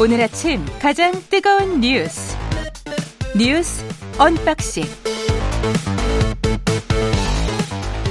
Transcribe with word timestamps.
오늘 0.00 0.18
아침 0.22 0.64
가장 0.80 1.12
뜨거운 1.28 1.82
뉴스 1.82 2.34
뉴스 3.36 3.84
unboxing 4.18 4.84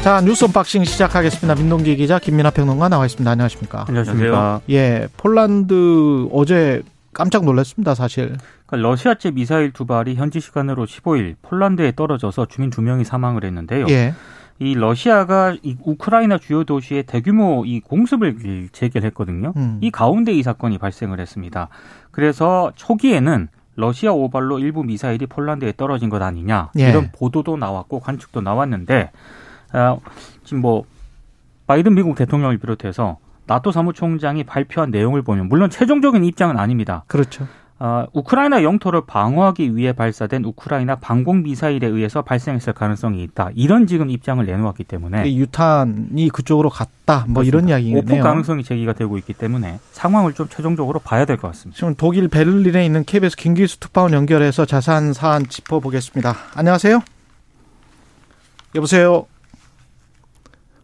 자 0.04 0.22
뉴스 0.22 0.46
unboxing 0.46 0.84
시작하겠습니다. 0.84 1.56
민동기 1.56 1.96
기자 1.96 2.20
김민하 2.20 2.52
평론가 2.52 2.90
나와 2.90 3.08
있습니다. 3.08 3.32
안녕하십니까? 3.32 3.86
안녕하십니까. 3.88 4.62
예, 4.70 5.08
폴란드 5.18 6.28
어제 6.32 6.84
깜짝 7.12 7.44
놀랐습니다. 7.44 7.96
사실. 7.96 8.38
그러니까 8.68 8.88
러시아제 8.88 9.32
미사일 9.32 9.72
두 9.72 9.88
발이 9.88 10.14
현지 10.14 10.40
시간으로 10.40 10.86
15일 10.86 11.38
폴란드에 11.42 11.94
떨어져서 11.96 12.46
주민 12.46 12.70
두 12.70 12.84
명이 12.84 13.04
사망을 13.04 13.44
했는데요. 13.44 13.88
예. 13.90 14.14
이 14.60 14.76
러시아가 14.76 15.56
이 15.64 15.78
우크라이나 15.82 16.38
주요 16.38 16.66
도시에 16.66 17.04
대규모 17.04 17.64
이 17.66 17.80
공습을 17.80 18.70
재개했거든요. 18.74 19.54
음. 19.56 19.78
이 19.82 19.90
가운데 19.90 20.34
이 20.34 20.44
사건이 20.44 20.78
발생을 20.78 21.20
했습니다. 21.20 21.70
그래서 22.12 22.72
초기에는 22.76 23.48
러시아 23.76 24.12
오발로 24.12 24.60
일부 24.60 24.84
미사일이 24.84 25.26
폴란드에 25.26 25.74
떨어진 25.78 26.10
것 26.10 26.22
아니냐 26.22 26.72
예. 26.78 26.90
이런 26.90 27.12
보도도 27.14 27.56
나왔고 27.56 28.02
관측도 28.02 28.42
나왔는데 28.42 29.12
아, 29.72 29.98
지금 30.44 30.62
뭐 30.62 30.84
바이든 31.66 31.96
미국 31.96 32.16
대통령을 32.16 32.58
비롯해서 32.58 33.18
나토 33.46 33.72
사무총장이 33.72 34.44
발표한 34.44 34.92
내용을 34.92 35.22
보면 35.22 35.48
물론 35.48 35.70
최종적인 35.70 36.24
입장은 36.26 36.58
아닙니다. 36.60 37.04
그렇죠. 37.08 37.48
아, 37.82 38.06
우크라이나 38.12 38.62
영토를 38.62 39.02
방어하기 39.08 39.76
위해 39.78 39.94
발사된 39.94 40.44
우크라이나 40.44 40.96
방공 40.96 41.44
미사일에 41.44 41.88
의해서 41.88 42.22
발생했을 42.22 42.74
가능성이 42.74 43.24
있다. 43.24 43.52
이런 43.56 43.88
지금 43.88 44.10
입장을 44.10 44.46
내놓았기 44.46 44.84
때문에 44.84 45.28
이 45.30 45.40
유탄이 45.40 46.30
그쪽으로 46.34 46.70
갔다. 46.70 47.24
뭐 47.30 47.44
이런 47.44 47.64
오폭 47.64 47.70
이야기네요. 47.70 48.22
가능성이 48.24 48.64
제기가 48.66 48.92
되고 48.94 49.18
있기 49.18 49.34
때문에 49.34 49.80
상황을 49.94 50.34
좀 50.34 50.50
최종적으로 50.50 51.00
봐야 51.00 51.24
될 51.24 51.38
것 51.38 51.48
같습니다. 51.48 51.78
지금 51.78 51.96
독일 51.96 52.28
베를린에 52.28 52.86
있는 52.86 53.06
KBS 53.06 53.38
김기수 53.38 53.80
특파원 53.80 54.12
연결해서 54.12 54.66
자세한 54.66 55.14
사안 55.14 55.48
짚어보겠습니다. 55.48 56.36
안녕하세요. 56.56 57.02
여보세요. 58.76 59.26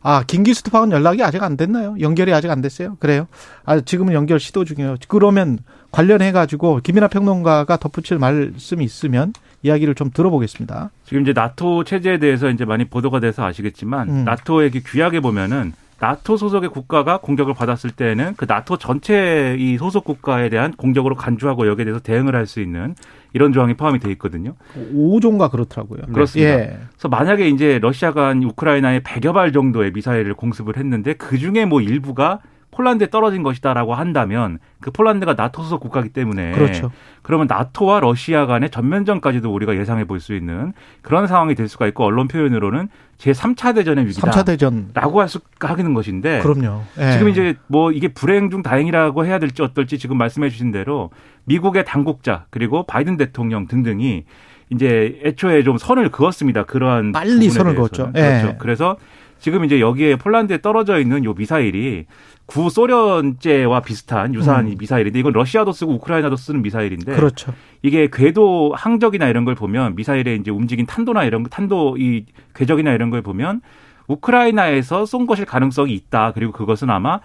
아, 0.07 0.21
김기수 0.21 0.61
특파원 0.61 0.91
연락이 0.91 1.23
아직 1.23 1.41
안 1.41 1.57
됐나요? 1.57 1.95
연결이 1.99 2.31
아직 2.31 2.51
안 2.51 2.61
됐어요? 2.61 2.95
그래요? 2.99 3.25
아, 3.65 3.81
지금은 3.81 4.13
연결 4.13 4.39
시도 4.39 4.63
중이에요. 4.63 4.97
그러면 5.07 5.57
관련해가지고 5.91 6.81
김이나 6.83 7.07
평론가가 7.07 7.77
덧붙일 7.77 8.19
말씀이 8.19 8.85
있으면 8.85 9.33
이야기를 9.63 9.95
좀 9.95 10.11
들어보겠습니다. 10.11 10.91
지금 11.05 11.23
이제 11.23 11.33
나토 11.33 11.85
체제에 11.85 12.19
대해서 12.19 12.51
이제 12.51 12.65
많이 12.65 12.85
보도가 12.85 13.19
돼서 13.19 13.45
아시겠지만 13.45 14.09
음. 14.09 14.25
나토의 14.25 14.69
그 14.69 14.81
규약에 14.85 15.21
보면은 15.21 15.73
나토 15.99 16.37
소속의 16.37 16.69
국가가 16.69 17.17
공격을 17.17 17.53
받았을 17.53 17.91
때는 17.91 18.33
그 18.35 18.45
나토 18.47 18.77
전체 18.77 19.55
이 19.57 19.77
소속 19.77 20.03
국가에 20.03 20.49
대한 20.49 20.73
공격으로 20.73 21.15
간주하고 21.15 21.67
여기에 21.67 21.85
대해서 21.85 21.99
대응을 22.01 22.35
할 22.35 22.45
수 22.45 22.61
있는 22.61 22.95
이런 23.33 23.51
조항이 23.53 23.73
포함이 23.73 23.99
돼 23.99 24.11
있거든요. 24.11 24.53
5종가 24.93 25.49
그렇더라고요. 25.51 26.03
그렇습니다. 26.13 26.51
예. 26.51 26.77
그래서 26.93 27.07
만약에 27.09 27.49
이제 27.49 27.79
러시아가 27.79 28.31
우크라이나에 28.31 28.99
100여 28.99 29.33
발 29.33 29.51
정도의 29.51 29.91
미사일을 29.91 30.35
공습을 30.35 30.77
했는데 30.77 31.13
그 31.13 31.37
중에 31.37 31.65
뭐 31.65 31.81
일부가 31.81 32.39
폴란드에 32.75 33.09
떨어진 33.09 33.41
것이다라고 33.41 33.93
한다면 33.93 34.59
그 34.81 34.91
폴란드가 34.91 35.35
나토 35.35 35.63
소속 35.63 35.79
국가이기 35.79 36.09
때문에 36.09 36.51
그렇죠. 36.51 36.91
그러면 37.21 37.47
나토와 37.47 38.01
러시아 38.01 38.45
간의 38.45 38.69
전면전까지도 38.69 39.51
우리가 39.51 39.77
예상해 39.77 40.03
볼 40.03 40.19
수 40.19 40.35
있는 40.35 40.73
그런 41.01 41.27
상황이 41.27 41.55
될 41.55 41.67
수가 41.67 41.87
있고 41.87 42.03
언론 42.03 42.27
표현으로는 42.27 42.89
제3차 43.17 43.75
대전의 43.75 44.07
위기다. 44.07 44.31
3차 44.31 44.45
대전. 44.45 44.89
라고 44.93 45.21
할 45.21 45.29
수, 45.29 45.39
하기는 45.59 45.93
것인데. 45.93 46.41
그럼요. 46.41 46.81
예. 46.99 47.11
지금 47.11 47.29
이제 47.29 47.55
뭐 47.67 47.91
이게 47.91 48.07
불행 48.09 48.49
중 48.49 48.61
다행이라고 48.63 49.25
해야 49.25 49.39
될지 49.39 49.61
어떨지 49.61 49.97
지금 49.99 50.17
말씀해 50.17 50.49
주신 50.49 50.71
대로 50.71 51.11
미국의 51.45 51.85
당국자 51.85 52.45
그리고 52.49 52.83
바이든 52.83 53.17
대통령 53.17 53.67
등등이 53.67 54.23
이제 54.71 55.19
애초에 55.23 55.63
좀 55.63 55.77
선을 55.77 56.09
그었습니다. 56.09 56.63
그러한 56.63 57.11
빨리 57.11 57.49
선을 57.49 57.73
대해서는. 57.73 57.75
그었죠. 57.75 58.11
그렇죠. 58.11 58.47
예. 58.47 58.55
그래서 58.57 58.97
지금 59.45 59.63
이제 59.63 59.79
여기에 59.79 60.15
폴란드에 60.15 60.61
떨어져 60.63 60.99
있는 60.99 61.23
요 61.23 61.35
미사일이 61.35 62.07
구 62.47 62.71
소련제와 62.71 63.81
비슷한 63.81 64.33
유사한 64.33 64.65
음. 64.65 64.75
미사일인데 64.79 65.19
이건 65.19 65.33
러시아도 65.33 65.71
쓰고 65.71 65.93
우크라이나도 65.93 66.35
쓰는 66.35 66.63
미사일인데 66.63 67.15
그렇죠. 67.15 67.53
이게 67.83 68.09
궤도 68.11 68.73
항적이나 68.75 69.27
이런 69.27 69.45
걸 69.45 69.53
보면 69.53 69.97
미사일의 69.97 70.39
이제 70.39 70.49
움직인 70.49 70.87
탄도나 70.87 71.25
이런 71.25 71.43
거, 71.43 71.49
탄도 71.49 71.97
이 71.99 72.25
궤적이나 72.55 72.91
이런 72.93 73.11
걸 73.11 73.21
보면 73.21 73.61
우크라이나에서 74.07 75.05
쏜 75.05 75.27
것일 75.27 75.45
가능성이 75.45 75.93
있다. 75.93 76.31
그리고 76.31 76.51
그것은 76.51 76.89
아마 76.89 77.19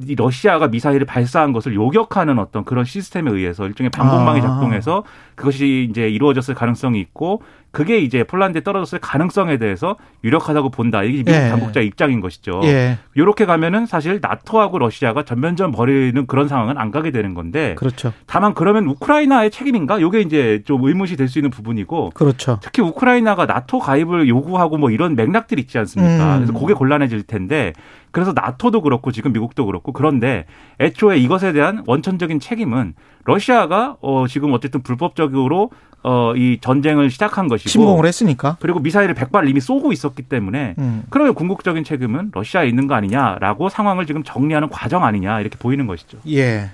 이 0.00 0.14
러시아가 0.14 0.68
미사일을 0.68 1.06
발사한 1.06 1.52
것을 1.52 1.74
요격하는 1.74 2.38
어떤 2.38 2.64
그런 2.64 2.84
시스템에 2.84 3.32
의해서 3.32 3.66
일종의 3.66 3.90
방공망이 3.90 4.38
아. 4.38 4.42
작동해서 4.42 5.02
그것이 5.34 5.88
이제 5.90 6.08
이루어졌을 6.08 6.54
가능성이 6.54 7.00
있고 7.00 7.42
그게 7.74 7.98
이제 7.98 8.22
폴란드에 8.22 8.62
떨어졌을 8.62 9.00
가능성에 9.00 9.58
대해서 9.58 9.96
유력하다고 10.22 10.70
본다. 10.70 11.02
이게 11.02 11.18
미국 11.18 11.32
예. 11.32 11.48
당국자의 11.50 11.86
입장인 11.88 12.20
것이죠. 12.20 12.60
예. 12.62 12.98
이렇게 13.14 13.44
가면은 13.46 13.84
사실 13.84 14.20
나토하고 14.22 14.78
러시아가 14.78 15.24
전면전 15.24 15.72
벌이는 15.72 16.26
그런 16.26 16.46
상황은 16.46 16.78
안 16.78 16.92
가게 16.92 17.10
되는 17.10 17.34
건데 17.34 17.74
그렇죠. 17.74 18.12
다만 18.26 18.54
그러면 18.54 18.86
우크라이나의 18.86 19.50
책임인가? 19.50 20.00
요게 20.00 20.20
이제 20.20 20.62
좀 20.64 20.84
의문이 20.84 21.16
될수 21.16 21.40
있는 21.40 21.50
부분이고 21.50 22.10
그렇죠. 22.14 22.60
특히 22.62 22.80
우크라이나가 22.80 23.44
나토 23.46 23.80
가입을 23.80 24.28
요구하고 24.28 24.78
뭐 24.78 24.90
이런 24.90 25.16
맥락들이 25.16 25.60
있지 25.60 25.76
않습니까? 25.78 26.36
음. 26.36 26.46
그래서 26.46 26.52
그게 26.58 26.74
곤란해질 26.74 27.24
텐데 27.24 27.72
그래서 28.12 28.32
나토도 28.32 28.82
그렇고 28.82 29.10
지금 29.10 29.32
미국도 29.32 29.66
그렇고 29.66 29.92
그런데 29.92 30.46
애초에 30.78 31.18
이것에 31.18 31.52
대한 31.52 31.82
원천적인 31.88 32.38
책임은 32.38 32.94
러시아가 33.24 33.96
어 34.00 34.26
지금 34.28 34.52
어쨌든 34.52 34.82
불법적으로 34.82 35.70
어 36.04 36.34
이 36.36 36.58
전쟁을 36.60 37.10
시작한 37.10 37.48
것이고 37.48 37.68
침공을 37.70 38.06
했으니까. 38.06 38.56
그리고 38.60 38.78
미사일을 38.78 39.14
100발 39.14 39.48
이미 39.48 39.60
쏘고 39.60 39.92
있었기 39.92 40.22
때문에 40.22 40.74
음. 40.78 41.04
그러면 41.10 41.34
궁극적인 41.34 41.82
책임은 41.84 42.30
러시아에 42.34 42.68
있는 42.68 42.86
거 42.86 42.94
아니냐라고 42.94 43.68
상황을 43.68 44.06
지금 44.06 44.22
정리하는 44.22 44.68
과정 44.68 45.04
아니냐 45.04 45.40
이렇게 45.40 45.56
보이는 45.58 45.86
것이죠. 45.86 46.18
예. 46.28 46.70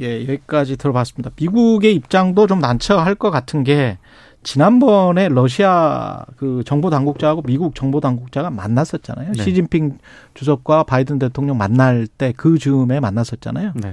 예, 0.00 0.22
여기까지 0.22 0.76
들어봤습니다. 0.76 1.30
미국의 1.36 1.94
입장도 1.94 2.46
좀 2.46 2.58
난처할 2.60 3.14
것 3.14 3.30
같은 3.30 3.64
게 3.64 3.98
지난번에 4.42 5.28
러시아 5.28 6.24
그 6.36 6.62
정보 6.64 6.88
당국자하고 6.88 7.42
미국 7.42 7.74
정보 7.74 8.00
당국자가 8.00 8.50
만났었잖아요. 8.50 9.32
네. 9.36 9.42
시진핑 9.42 9.98
주석과 10.34 10.84
바이든 10.84 11.18
대통령 11.18 11.58
만날 11.58 12.06
때 12.06 12.32
그 12.36 12.58
즈음에 12.58 13.00
만났었잖아요. 13.00 13.72
네. 13.74 13.92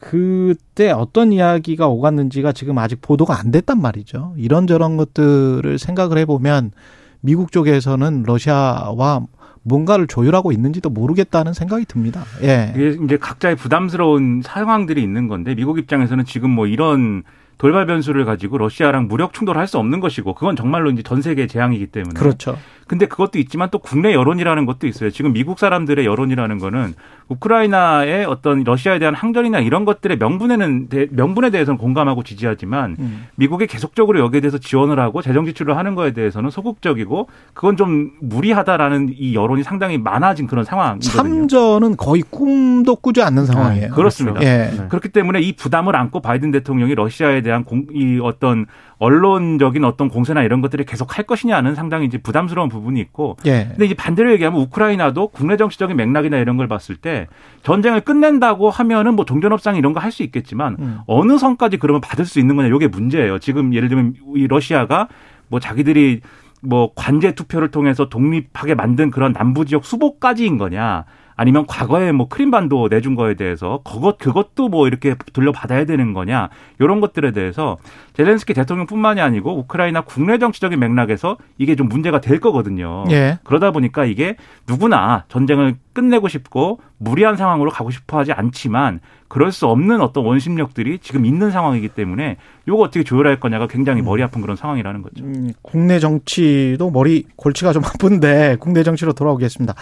그때 0.00 0.90
어떤 0.90 1.32
이야기가 1.32 1.86
오갔는지가 1.86 2.52
지금 2.52 2.78
아직 2.78 3.00
보도가 3.02 3.38
안 3.38 3.50
됐단 3.50 3.80
말이죠. 3.80 4.34
이런저런 4.36 4.96
것들을 4.96 5.78
생각을 5.78 6.18
해보면 6.18 6.72
미국 7.20 7.52
쪽에서는 7.52 8.24
러시아와 8.26 9.26
뭔가를 9.62 10.06
조율하고 10.06 10.52
있는지도 10.52 10.88
모르겠다는 10.88 11.52
생각이 11.52 11.84
듭니다. 11.84 12.24
예. 12.42 12.72
이게 12.74 12.96
이제 13.04 13.18
각자의 13.18 13.56
부담스러운 13.56 14.40
상황들이 14.42 15.02
있는 15.02 15.28
건데 15.28 15.54
미국 15.54 15.78
입장에서는 15.78 16.24
지금 16.24 16.50
뭐 16.50 16.66
이런 16.66 17.22
돌발 17.58 17.84
변수를 17.84 18.24
가지고 18.24 18.56
러시아랑 18.56 19.06
무력 19.06 19.34
충돌할 19.34 19.66
수 19.66 19.76
없는 19.76 20.00
것이고 20.00 20.32
그건 20.32 20.56
정말로 20.56 20.90
이제 20.90 21.02
전 21.02 21.20
세계 21.20 21.46
재앙이기 21.46 21.88
때문에 21.88 22.18
그렇죠. 22.18 22.56
근데 22.90 23.06
그것도 23.06 23.38
있지만 23.38 23.68
또 23.70 23.78
국내 23.78 24.12
여론이라는 24.12 24.66
것도 24.66 24.88
있어요. 24.88 25.10
지금 25.10 25.32
미국 25.32 25.60
사람들의 25.60 26.04
여론이라는 26.04 26.58
거는 26.58 26.94
우크라이나의 27.28 28.24
어떤 28.24 28.64
러시아에 28.64 28.98
대한 28.98 29.14
항전이나 29.14 29.60
이런 29.60 29.84
것들의 29.84 30.16
명분에는 30.18 30.88
대- 30.88 31.06
명분에 31.12 31.50
대해서는 31.50 31.78
공감하고 31.78 32.24
지지하지만 32.24 32.96
음. 32.98 33.26
미국이 33.36 33.68
계속적으로 33.68 34.18
여기에 34.18 34.40
대해서 34.40 34.58
지원을 34.58 34.98
하고 34.98 35.22
재정 35.22 35.44
지출을 35.46 35.76
하는 35.76 35.94
거에 35.94 36.10
대해서는 36.12 36.50
소극적이고 36.50 37.28
그건 37.54 37.76
좀 37.76 38.10
무리하다라는 38.22 39.14
이 39.16 39.36
여론이 39.36 39.62
상당히 39.62 39.96
많아진 39.96 40.48
그런 40.48 40.64
상황이거든요. 40.64 41.22
참전은 41.22 41.96
거의 41.96 42.22
꿈도 42.28 42.96
꾸지 42.96 43.22
않는 43.22 43.46
상황이에요. 43.46 43.86
네, 43.86 43.94
그렇습니다. 43.94 44.42
예. 44.42 44.72
네. 44.76 44.86
그렇기 44.88 45.10
때문에 45.10 45.40
이 45.40 45.52
부담을 45.54 45.94
안고 45.94 46.22
바이든 46.22 46.50
대통령이 46.50 46.96
러시아에 46.96 47.42
대한 47.42 47.62
공, 47.62 47.86
이 47.92 48.18
어떤 48.20 48.66
언론적인 49.00 49.82
어떤 49.84 50.08
공세나 50.08 50.42
이런 50.44 50.60
것들을 50.60 50.84
계속 50.84 51.18
할 51.18 51.24
것이냐는 51.24 51.74
상당히 51.74 52.06
이제 52.06 52.18
부담스러운 52.18 52.68
부분이 52.68 53.00
있고 53.00 53.36
예. 53.46 53.66
근데 53.70 53.86
이제 53.86 53.94
반대로 53.94 54.30
얘기하면 54.32 54.60
우크라이나도 54.60 55.28
국내 55.28 55.56
정치적인 55.56 55.96
맥락이나 55.96 56.36
이런 56.36 56.56
걸 56.56 56.68
봤을 56.68 56.94
때 56.96 57.26
전쟁을 57.64 58.02
끝낸다고 58.02 58.70
하면은 58.70 59.16
뭐 59.16 59.24
종전협상 59.24 59.76
이런 59.76 59.92
거 59.92 60.00
할 60.00 60.10
수 60.12 60.22
있겠지만 60.22 60.76
음. 60.78 60.98
어느 61.06 61.38
선까지 61.38 61.76
그러면 61.78 62.00
받을 62.00 62.24
수 62.24 62.38
있는 62.40 62.56
거냐 62.56 62.68
이게 62.74 62.86
문제예요. 62.88 63.38
지금 63.38 63.72
예를 63.74 63.88
들면 63.88 64.14
이 64.36 64.46
러시아가 64.46 65.08
뭐 65.48 65.60
자기들이 65.60 66.20
뭐 66.62 66.92
관제 66.94 67.34
투표를 67.34 67.70
통해서 67.70 68.08
독립하게 68.08 68.74
만든 68.74 69.10
그런 69.10 69.32
남부 69.32 69.64
지역 69.64 69.84
수복까지인 69.84 70.58
거냐 70.58 71.04
아니면 71.40 71.64
과거에 71.66 72.12
뭐 72.12 72.28
크림반도 72.28 72.88
내준 72.90 73.14
거에 73.14 73.32
대해서 73.32 73.80
그것 73.82 74.18
그것도 74.18 74.68
뭐 74.68 74.86
이렇게 74.86 75.14
돌려받아야 75.32 75.86
되는 75.86 76.12
거냐 76.12 76.50
이런 76.78 77.00
것들에 77.00 77.32
대해서 77.32 77.78
젤렌스키 78.12 78.52
대통령뿐만이 78.52 79.22
아니고 79.22 79.56
우크라이나 79.60 80.02
국내 80.02 80.36
정치적인 80.36 80.78
맥락에서 80.78 81.38
이게 81.56 81.76
좀 81.76 81.88
문제가 81.88 82.20
될 82.20 82.40
거거든요. 82.40 83.04
예. 83.10 83.38
그러다 83.42 83.70
보니까 83.70 84.04
이게 84.04 84.36
누구나 84.68 85.24
전쟁을 85.28 85.76
끝내고 85.94 86.28
싶고 86.28 86.80
무리한 86.98 87.36
상황으로 87.36 87.70
가고 87.70 87.90
싶어 87.90 88.18
하지 88.18 88.32
않지만 88.32 89.00
그럴 89.28 89.50
수 89.50 89.66
없는 89.66 90.02
어떤 90.02 90.26
원심력들이 90.26 90.98
지금 90.98 91.24
있는 91.24 91.50
상황이기 91.50 91.88
때문에 91.88 92.36
이거 92.68 92.76
어떻게 92.76 93.02
조율할 93.02 93.40
거냐가 93.40 93.66
굉장히 93.66 94.02
머리 94.02 94.22
아픈 94.22 94.42
그런 94.42 94.56
상황이라는 94.56 95.00
거죠. 95.00 95.24
음, 95.24 95.52
국내 95.62 96.00
정치도 96.00 96.90
머리 96.90 97.24
골치가 97.36 97.72
좀 97.72 97.82
아픈데 97.82 98.58
국내 98.60 98.82
정치로 98.82 99.14
돌아오겠습니다. 99.14 99.74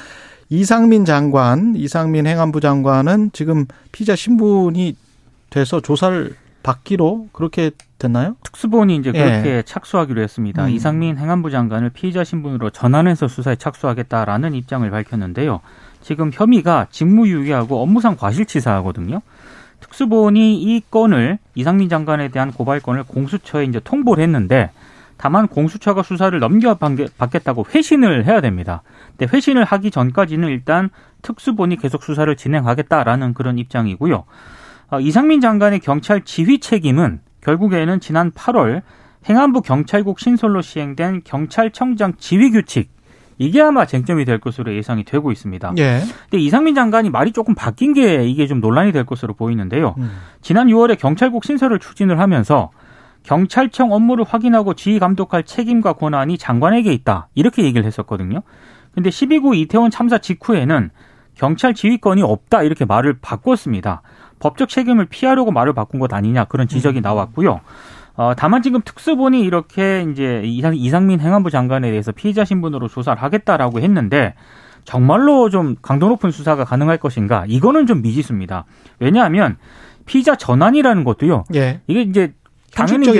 이상민 0.51 1.05
장관, 1.05 1.75
이상민 1.77 2.27
행안부 2.27 2.61
장관은 2.61 3.31
지금 3.33 3.67
피자 3.93 4.17
신분이 4.17 4.97
돼서 5.51 5.81
조사를 5.81 6.35
받기로 6.63 7.29
그렇게 7.33 7.71
됐나요? 7.99 8.37
특수본이 8.43 8.97
이제 8.97 9.13
예. 9.15 9.19
그렇게 9.19 9.63
착수하기로 9.63 10.21
했습니다. 10.23 10.67
음. 10.67 10.71
이상민 10.71 11.19
행안부 11.19 11.51
장관을 11.51 11.91
피의자 11.91 12.25
신분으로 12.25 12.71
전환해서 12.71 13.29
수사에 13.29 13.57
착수하겠다라는 13.57 14.55
입장을 14.55 14.89
밝혔는데요. 14.91 15.61
지금 16.01 16.31
혐의가 16.33 16.87
직무유기하고 16.91 17.83
업무상 17.83 18.17
과실치사하거든요. 18.17 19.21
특수본이 19.81 20.63
이 20.63 20.83
건을 20.91 21.39
이상민 21.55 21.89
장관에 21.89 22.29
대한 22.29 22.53
고발건을 22.53 23.05
공수처에 23.05 23.65
이제 23.65 23.81
통보를 23.83 24.23
했는데 24.23 24.71
다만 25.19 25.49
공수처가 25.49 26.03
수사를 26.03 26.39
넘겨받겠다고 26.39 27.67
회신을 27.75 28.25
해야 28.25 28.41
됩니다. 28.41 28.83
근데 29.17 29.37
회신을 29.37 29.65
하기 29.65 29.91
전까지는 29.91 30.49
일단 30.49 30.91
특수본이 31.23 31.77
계속 31.77 32.03
수사를 32.03 32.35
진행하겠다라는 32.35 33.35
그런 33.35 33.59
입장이고요. 33.59 34.25
어, 34.91 35.01
이상민 35.01 35.41
장관의 35.41 35.81
경찰 35.81 36.23
지휘 36.23 36.61
책임은 36.61 37.21
결국에는 37.43 38.01
지난 38.01 38.31
8월 38.31 38.83
행안부 39.29 39.63
경찰국 39.63 40.21
신설로 40.21 40.63
시행된 40.63 41.23
경찰청장 41.25 42.15
지휘 42.19 42.51
규칙 42.51 42.91
이게 43.39 43.61
아마 43.61 43.87
쟁점이 43.87 44.25
될 44.25 44.39
것으로 44.39 44.75
예상이 44.75 45.05
되고 45.05 45.31
있습니다. 45.31 45.75
예. 45.79 46.01
근데 46.31 46.43
이상민 46.43 46.75
장관이 46.75 47.11
말이 47.11 47.33
조금 47.33 47.55
바뀐 47.55 47.93
게 47.93 48.25
이게 48.25 48.47
좀 48.47 48.61
논란이 48.61 48.93
될 48.93 49.05
것으로 49.05 49.35
보이는데요. 49.35 49.95
음. 49.99 50.11
지난 50.43 50.67
6월에 50.67 50.99
경찰국 50.99 51.45
신설을 51.45 51.79
추진을 51.79 52.19
하면서 52.19 52.71
경찰청 53.29 53.93
업무를 53.93 54.25
확인하고 54.25 54.73
지휘 54.73 54.99
감독할 54.99 55.43
책임과 55.43 55.93
권한이 55.93 56.39
장관에게 56.39 56.95
있다. 56.95 57.29
이렇게 57.35 57.63
얘기를 57.63 57.85
했었거든요. 57.85 58.41
근데 58.95 59.11
12구 59.11 59.55
이태원 59.55 59.91
참사 59.91 60.17
직후에는 60.17 60.89
경찰 61.35 61.75
지휘권이 61.75 62.23
없다. 62.23 62.63
이렇게 62.63 62.87
말을 62.87 63.19
바꿨습니다. 63.21 64.01
법적 64.39 64.71
책임을 64.71 65.05
피하려고 65.05 65.51
말을 65.51 65.75
바꾼 65.75 66.01
것 66.01 66.11
아니냐. 66.15 66.45
그런 66.45 66.69
지적이 66.69 67.03
나왔고요. 67.03 67.61
어, 68.17 68.33
다만 68.35 68.63
지금 68.63 68.81
특수본이 68.83 69.43
이렇게 69.43 70.07
이제 70.11 70.41
이상, 70.47 70.75
이상민 70.75 71.21
행안부 71.21 71.51
장관에 71.51 71.91
대해서 71.91 72.13
피의자 72.13 72.47
신분으로 72.47 72.89
조사를 72.89 73.23
하겠다라고 73.23 73.81
했는데 73.81 74.37
정말로 74.85 75.51
좀 75.51 75.77
강도 75.83 76.09
높은 76.09 76.31
수사가 76.31 76.65
가능할 76.65 76.97
것인가? 76.97 77.45
이거는 77.47 77.87
좀 77.87 78.01
미지수입니다. 78.01 78.65
왜냐하면 79.01 79.59
피의자 80.07 80.35
전환이라는 80.35 81.05
것도요. 81.05 81.45
예. 81.55 81.83
이게 81.87 82.01
이제 82.01 82.33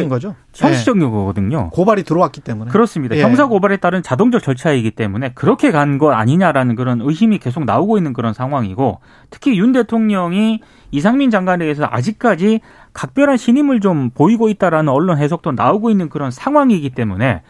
이제 0.01 0.09
거죠. 0.09 0.35
형식적인 0.55 1.03
예. 1.03 1.07
거거든요. 1.07 1.71
고발이 1.71 2.05
들어왔기 2.05 2.41
때문에. 2.41 2.71
그렇습니다. 2.71 3.17
예. 3.17 3.23
형사 3.23 3.47
고발에 3.47 3.79
따른 3.79 4.03
자동적 4.03 4.43
절차이기 4.43 4.93
때문에 4.93 5.33
그렇게 5.35 5.71
간 5.71 5.99
거 5.99 6.13
아니냐라는 6.13 6.77
그런 6.77 7.01
의심이 7.01 7.39
계속 7.39 7.65
나오고 7.65 7.97
있는 7.99 8.13
그런 8.13 8.33
상황이고 8.35 9.01
특히 9.31 9.59
윤 9.59 9.73
대통령이 9.73 10.61
이상민 10.91 11.31
장관에 11.31 11.65
대해서 11.65 11.87
아직까지 11.91 12.61
각별한 12.93 13.37
신임을 13.37 13.81
좀 13.81 14.11
보이고 14.11 14.49
있다라는 14.49 14.93
언론 14.93 15.19
해석도 15.19 15.53
나오고 15.53 15.91
있는 15.91 16.09
그런 16.09 16.31
상황이기 16.31 16.91
때문에 16.91 17.43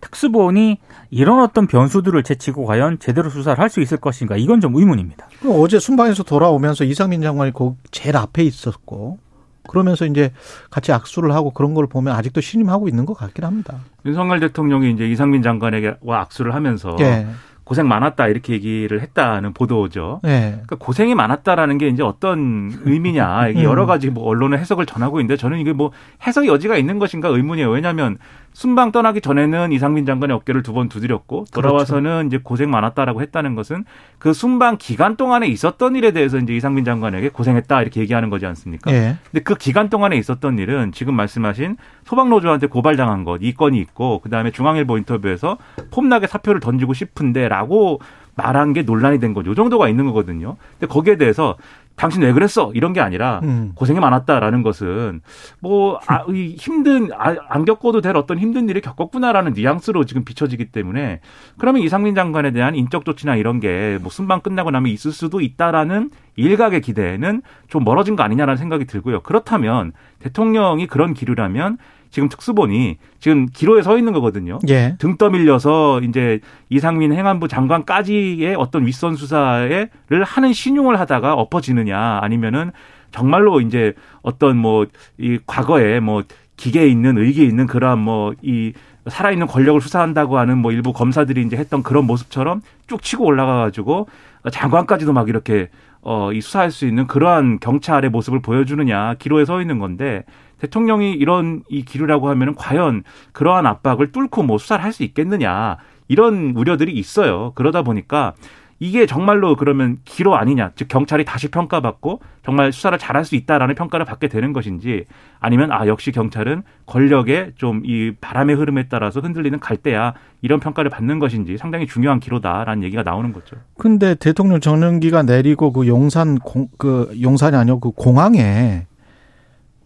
특수본이 0.00 0.78
이런 1.10 1.40
어떤 1.40 1.66
변수들을 1.66 2.22
제치고 2.22 2.64
과연 2.66 2.98
제대로 2.98 3.28
수사를 3.30 3.58
할 3.58 3.66
수 3.68 3.80
있을 3.80 3.96
것인가 3.98 4.36
이건 4.36 4.60
좀 4.60 4.76
의문입니다. 4.76 5.26
어제 5.48 5.78
순방에서 5.80 6.22
돌아오면서 6.22 6.84
이상민 6.84 7.20
장관이 7.22 7.52
그 7.52 7.74
제일 7.90 8.16
앞에 8.16 8.42
있었고 8.44 9.18
그러면서 9.66 10.06
이제 10.06 10.32
같이 10.70 10.92
악수를 10.92 11.32
하고 11.32 11.50
그런 11.50 11.74
걸 11.74 11.86
보면 11.86 12.14
아직도 12.14 12.40
신임하고 12.40 12.88
있는 12.88 13.06
것 13.06 13.14
같긴 13.14 13.44
합니다. 13.44 13.78
윤석열 14.04 14.40
대통령이 14.40 14.92
이제 14.92 15.06
이상민 15.06 15.42
장관에게와 15.42 16.20
악수를 16.20 16.54
하면서 16.54 16.96
예. 17.00 17.26
고생 17.66 17.88
많았다 17.88 18.28
이렇게 18.28 18.52
얘기를 18.52 19.00
했다는 19.02 19.52
보도죠. 19.52 20.20
예. 20.24 20.50
그러니까 20.52 20.76
고생이 20.76 21.16
많았다라는 21.16 21.78
게 21.78 21.88
이제 21.88 22.00
어떤 22.04 22.70
의미냐 22.84 23.48
이게 23.48 23.60
음. 23.60 23.64
여러 23.64 23.86
가지 23.86 24.08
뭐 24.08 24.24
언론의 24.24 24.60
해석을 24.60 24.86
전하고 24.86 25.18
있는데 25.20 25.36
저는 25.36 25.58
이게 25.58 25.72
뭐 25.72 25.90
해석 26.24 26.46
여지가 26.46 26.76
있는 26.76 27.00
것인가 27.00 27.28
의문이에요. 27.28 27.68
왜냐하면 27.68 28.18
순방 28.56 28.90
떠나기 28.90 29.20
전에는 29.20 29.70
이상민 29.72 30.06
장관의 30.06 30.34
어깨를 30.34 30.62
두 30.62 30.72
번 30.72 30.88
두드렸고 30.88 31.44
돌아와서는 31.52 32.28
이제 32.28 32.38
고생 32.42 32.70
많았다라고 32.70 33.20
했다는 33.20 33.54
것은 33.54 33.84
그 34.18 34.32
순방 34.32 34.76
기간 34.78 35.16
동안에 35.16 35.46
있었던 35.46 35.94
일에 35.94 36.10
대해서 36.12 36.38
이제 36.38 36.56
이상민 36.56 36.86
장관에게 36.86 37.28
고생했다 37.28 37.82
이렇게 37.82 38.00
얘기하는 38.00 38.30
거지 38.30 38.46
않습니까? 38.46 38.90
예. 38.92 39.16
근데 39.30 39.42
그 39.42 39.56
기간 39.56 39.90
동안에 39.90 40.16
있었던 40.16 40.58
일은 40.58 40.92
지금 40.92 41.14
말씀하신 41.16 41.76
소방노조한테 42.04 42.68
고발당한 42.68 43.24
것, 43.24 43.40
이 43.42 43.52
건이 43.52 43.78
있고, 43.78 44.20
그 44.20 44.30
다음에 44.30 44.50
중앙일보 44.50 44.96
인터뷰에서 44.96 45.58
폼나게 45.90 46.26
사표를 46.26 46.60
던지고 46.60 46.94
싶은데 46.94 47.48
라고 47.48 48.00
말한 48.36 48.72
게 48.72 48.82
논란이 48.82 49.18
된 49.18 49.34
거죠. 49.34 49.50
요 49.50 49.54
정도가 49.54 49.88
있는 49.90 50.06
거거든요. 50.06 50.56
근데 50.78 50.86
거기에 50.86 51.16
대해서 51.16 51.56
당신 51.96 52.22
왜 52.22 52.32
그랬어? 52.32 52.70
이런 52.74 52.92
게 52.92 53.00
아니라 53.00 53.40
음. 53.42 53.72
고생이 53.74 53.98
많았다라는 54.00 54.62
것은 54.62 55.20
뭐, 55.60 55.98
아, 56.06 56.24
이 56.28 56.54
힘든, 56.58 57.10
아, 57.12 57.34
안 57.48 57.64
겪어도 57.64 58.00
될 58.00 58.16
어떤 58.16 58.38
힘든 58.38 58.68
일을 58.68 58.80
겪었구나라는 58.82 59.54
뉘앙스로 59.54 60.04
지금 60.04 60.24
비춰지기 60.24 60.66
때문에 60.66 61.20
그러면 61.58 61.82
이상민 61.82 62.14
장관에 62.14 62.50
대한 62.52 62.74
인적 62.74 63.04
조치나 63.04 63.36
이런 63.36 63.60
게 63.60 63.96
뭐 64.00 64.10
순방 64.10 64.40
끝나고 64.40 64.70
나면 64.70 64.90
있을 64.92 65.12
수도 65.12 65.40
있다라는 65.40 66.10
일각의 66.36 66.80
기대는 66.80 67.42
좀 67.68 67.84
멀어진 67.84 68.14
거 68.16 68.22
아니냐라는 68.22 68.56
생각이 68.56 68.84
들고요. 68.84 69.20
그렇다면 69.22 69.92
대통령이 70.18 70.86
그런 70.86 71.14
기류라면 71.14 71.78
지금 72.16 72.30
특수본이 72.30 72.96
지금 73.20 73.44
기로에 73.44 73.82
서 73.82 73.98
있는 73.98 74.14
거거든요. 74.14 74.58
예. 74.70 74.96
등 74.98 75.18
떠밀려서 75.18 76.00
이제 76.00 76.40
이상민 76.70 77.12
행안부 77.12 77.46
장관까지의 77.46 78.54
어떤 78.54 78.86
윗선 78.86 79.16
수사를 79.16 79.90
하는 80.24 80.52
신용을 80.54 80.98
하다가 80.98 81.34
엎어지느냐 81.34 82.20
아니면은 82.22 82.72
정말로 83.10 83.60
이제 83.60 83.92
어떤 84.22 84.56
뭐 84.56 84.86
이 85.18 85.38
과거에 85.46 86.00
뭐 86.00 86.22
기계에 86.56 86.86
있는 86.88 87.18
의기에 87.18 87.44
있는 87.44 87.66
그러한 87.66 87.98
뭐이 87.98 88.72
살아있는 89.08 89.46
권력을 89.46 89.78
수사한다고 89.82 90.38
하는 90.38 90.56
뭐 90.56 90.72
일부 90.72 90.94
검사들이 90.94 91.42
이제 91.42 91.58
했던 91.58 91.82
그런 91.82 92.06
모습처럼 92.06 92.62
쭉 92.86 93.02
치고 93.02 93.26
올라가 93.26 93.58
가지고 93.58 94.08
장관까지도 94.50 95.12
막 95.12 95.28
이렇게 95.28 95.68
어 96.00 96.30
이 96.32 96.40
수사할 96.40 96.70
수 96.70 96.86
있는 96.86 97.06
그러한 97.06 97.58
경찰의 97.60 98.08
모습을 98.08 98.40
보여주느냐 98.40 99.16
기로에 99.18 99.44
서 99.44 99.60
있는 99.60 99.78
건데 99.78 100.24
대통령이 100.60 101.12
이런 101.12 101.62
이 101.68 101.84
기류라고 101.84 102.28
하면은 102.30 102.54
과연 102.54 103.04
그러한 103.32 103.66
압박을 103.66 104.12
뚫고 104.12 104.42
뭐 104.42 104.58
수사를 104.58 104.82
할 104.84 104.92
수 104.92 105.02
있겠느냐 105.02 105.76
이런 106.08 106.52
우려들이 106.56 106.92
있어요. 106.92 107.52
그러다 107.54 107.82
보니까 107.82 108.34
이게 108.78 109.06
정말로 109.06 109.56
그러면 109.56 109.96
기로 110.04 110.36
아니냐, 110.36 110.72
즉 110.74 110.88
경찰이 110.88 111.24
다시 111.24 111.48
평가받고 111.48 112.20
정말 112.44 112.72
수사를 112.72 112.96
잘할 112.98 113.24
수 113.24 113.34
있다라는 113.34 113.74
평가를 113.74 114.04
받게 114.04 114.28
되는 114.28 114.52
것인지 114.52 115.06
아니면 115.40 115.72
아 115.72 115.86
역시 115.86 116.12
경찰은 116.12 116.62
권력의 116.84 117.52
좀 117.56 117.80
이 117.86 118.12
바람의 118.20 118.54
흐름에 118.56 118.88
따라서 118.88 119.20
흔들리는 119.20 119.58
갈대야 119.60 120.12
이런 120.42 120.60
평가를 120.60 120.90
받는 120.90 121.18
것인지 121.18 121.56
상당히 121.56 121.86
중요한 121.86 122.20
기로다라는 122.20 122.82
얘기가 122.84 123.02
나오는 123.02 123.32
거죠. 123.32 123.56
근데 123.78 124.14
대통령 124.14 124.60
전용기가 124.60 125.22
내리고 125.22 125.72
그 125.72 125.86
용산 125.86 126.38
공, 126.38 126.68
그 126.76 127.16
용산이 127.22 127.56
아니고 127.56 127.80
그 127.80 127.90
공항에 127.92 128.84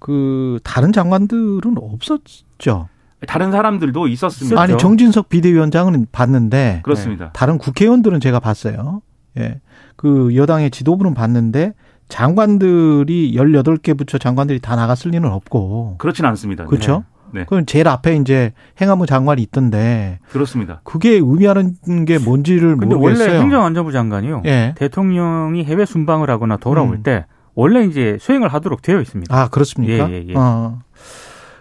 그 0.00 0.58
다른 0.64 0.92
장관들은 0.92 1.76
없었죠. 1.76 2.88
다른 3.26 3.52
사람들도 3.52 4.08
있었습니다. 4.08 4.60
아니 4.60 4.76
정진석 4.78 5.28
비대위원장은 5.28 6.06
봤는데 6.10 6.80
그렇습니다. 6.82 7.30
다른 7.32 7.58
국회의원들은 7.58 8.20
제가 8.20 8.40
봤어요. 8.40 9.02
예. 9.38 9.60
그 9.96 10.34
여당의 10.34 10.70
지도부는 10.70 11.14
봤는데 11.14 11.74
장관들이 12.08 13.34
18개 13.36 13.96
부처 13.96 14.18
장관들이 14.18 14.60
다 14.60 14.74
나갔을 14.74 15.10
리는 15.12 15.30
없고. 15.30 15.96
그렇진 15.98 16.24
않습니다. 16.24 16.64
그렇죠? 16.64 17.04
네. 17.32 17.40
네. 17.40 17.44
그럼 17.48 17.64
제일 17.66 17.86
앞에 17.86 18.16
이제 18.16 18.52
행안부 18.80 19.06
장관이 19.06 19.40
있던데 19.42 20.18
그렇습니다. 20.30 20.80
그게 20.82 21.10
의미하는 21.10 21.76
게 22.06 22.18
뭔지를 22.18 22.76
근데 22.76 22.96
모르겠어요. 22.96 23.28
원래 23.28 23.40
행정안전부 23.40 23.92
장관이요. 23.92 24.42
예. 24.46 24.74
대통령이 24.76 25.64
해외 25.64 25.84
순방을 25.84 26.28
하거나 26.30 26.56
돌아올 26.56 26.94
음. 26.94 27.02
때 27.02 27.26
원래 27.54 27.84
이제 27.84 28.16
수행을 28.20 28.48
하도록 28.52 28.80
되어 28.82 29.00
있습니다. 29.00 29.34
아, 29.36 29.48
그렇습니까? 29.48 30.10
예, 30.10 30.14
예, 30.14 30.24
예. 30.28 30.34
어. 30.36 30.78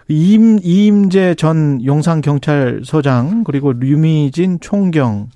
임, 0.07 0.57
이임재 0.61 1.35
전 1.35 1.83
용산경찰서장, 1.85 3.43
그리고 3.43 3.73
류미진 3.73 4.59
총경, 4.59 5.29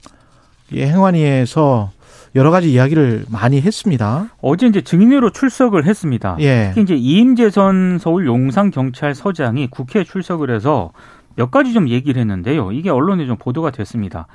이 0.71 0.81
행안위에서 0.81 1.91
여러 2.35 2.49
가지 2.49 2.71
이야기를 2.73 3.25
많이 3.29 3.61
했습니다. 3.61 4.29
어제 4.41 4.65
이제 4.65 4.81
증인으로 4.81 5.29
출석을 5.29 5.85
했습니다. 5.85 6.35
예. 6.39 6.71
특히 6.73 6.81
이제 6.81 6.95
이임재 6.95 7.51
전 7.51 7.99
서울 7.99 8.25
용산 8.25 8.71
경찰서장이 8.71 9.67
국회에 9.67 10.03
출석을 10.03 10.49
해서 10.49 10.91
몇 11.35 11.51
가지 11.51 11.73
좀 11.73 11.89
얘기를 11.89 12.19
했는데요. 12.19 12.71
이게 12.71 12.89
언론에 12.89 13.27
좀 13.27 13.37
보도가 13.37 13.69
됐습니다. 13.69 14.25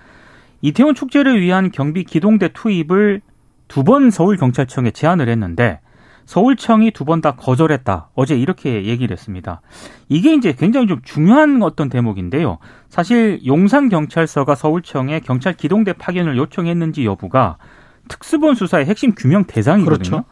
이태원 0.62 0.94
축제를 0.94 1.40
위한 1.40 1.72
경비 1.72 2.04
기동대 2.04 2.48
투입을 2.52 3.20
두 3.66 3.82
번 3.82 4.10
서울 4.10 4.36
경찰청에 4.36 4.92
제안을 4.92 5.28
했는데 5.28 5.80
서울청이 6.28 6.90
두 6.90 7.04
번 7.06 7.22
다 7.22 7.32
거절했다. 7.32 8.10
어제 8.14 8.36
이렇게 8.38 8.84
얘기를 8.84 9.16
했습니다. 9.16 9.62
이게 10.10 10.34
이제 10.34 10.52
굉장히 10.52 10.86
좀 10.86 11.00
중요한 11.02 11.62
어떤 11.62 11.88
대목인데요. 11.88 12.58
사실 12.90 13.40
용산 13.46 13.88
경찰서가 13.88 14.54
서울청에 14.54 15.20
경찰 15.20 15.54
기동대 15.54 15.94
파견을 15.94 16.36
요청했는지 16.36 17.06
여부가 17.06 17.56
특수본 18.08 18.56
수사의 18.56 18.84
핵심 18.84 19.14
규명 19.14 19.44
대상이거든요. 19.44 20.10
그렇죠. 20.10 20.24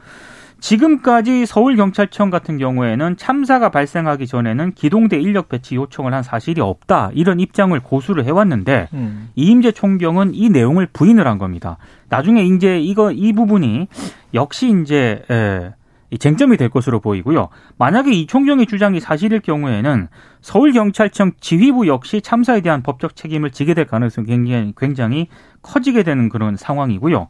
지금까지 0.61 1.47
서울경찰청 1.47 2.29
같은 2.29 2.59
경우에는 2.59 3.17
참사가 3.17 3.71
발생하기 3.71 4.27
전에는 4.27 4.73
기동대 4.73 5.19
인력 5.19 5.49
배치 5.49 5.77
요청을 5.77 6.13
한 6.13 6.23
사실이 6.23 6.61
없다. 6.61 7.11
이런 7.15 7.41
입장을 7.41 7.79
고수를 7.81 8.25
해왔는데 8.27 8.89
음. 8.93 9.31
이임재 9.35 9.73
총경은 9.73 10.35
이 10.35 10.51
내용을 10.51 10.89
부인을 10.93 11.27
한 11.27 11.39
겁니다. 11.39 11.79
나중에 12.11 12.45
이제 12.45 12.79
이거 12.81 13.13
이 13.13 13.33
부분이 13.33 13.89
역시 14.35 14.75
이제 14.83 15.23
에, 15.31 15.71
이 15.71 15.86
쟁점이 16.19 16.57
될 16.57 16.69
것으로 16.69 17.01
보이고요. 17.01 17.49
만약에 17.79 18.13
이 18.13 18.27
총경의 18.27 18.67
주장이 18.67 19.01
사실일 19.01 19.41
경우에는 19.41 20.09
서울경찰청 20.41 21.33
지휘부 21.41 21.89
역시 21.89 22.21
참사에 22.21 22.61
대한 22.61 22.83
법적 22.83 23.17
책임을 23.17 23.51
지게 23.51 23.75
될 23.75 23.87
가능성이 23.87 24.27
굉장히, 24.27 24.73
굉장히 24.77 25.29
커지게 25.63 26.03
되는 26.05 26.29
그런 26.29 26.57
상황이고요. 26.57 27.29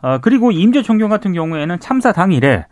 어, 0.00 0.18
그리고 0.20 0.50
이임재 0.50 0.82
총경 0.82 1.08
같은 1.08 1.32
경우에는 1.32 1.78
참사 1.80 2.12
당일에 2.12 2.66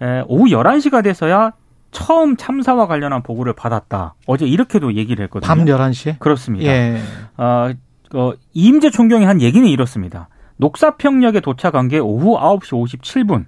에, 0.00 0.22
오후 0.26 0.46
11시가 0.46 1.02
돼서야 1.02 1.52
처음 1.90 2.36
참사와 2.36 2.86
관련한 2.86 3.22
보고를 3.22 3.54
받았다. 3.54 4.14
어제 4.26 4.46
이렇게도 4.46 4.94
얘기를 4.94 5.24
했거든요. 5.24 5.48
밤 5.48 5.64
11시에? 5.64 6.18
그렇습니다. 6.18 6.66
예. 6.66 7.00
어, 7.36 7.70
어, 8.14 8.32
이임재 8.52 8.90
총경이 8.90 9.24
한 9.24 9.40
얘기는 9.40 9.66
이렇습니다. 9.66 10.28
녹사평역에 10.58 11.40
도착한 11.40 11.88
게 11.88 11.98
오후 11.98 12.36
9시 12.36 13.00
57분 13.00 13.46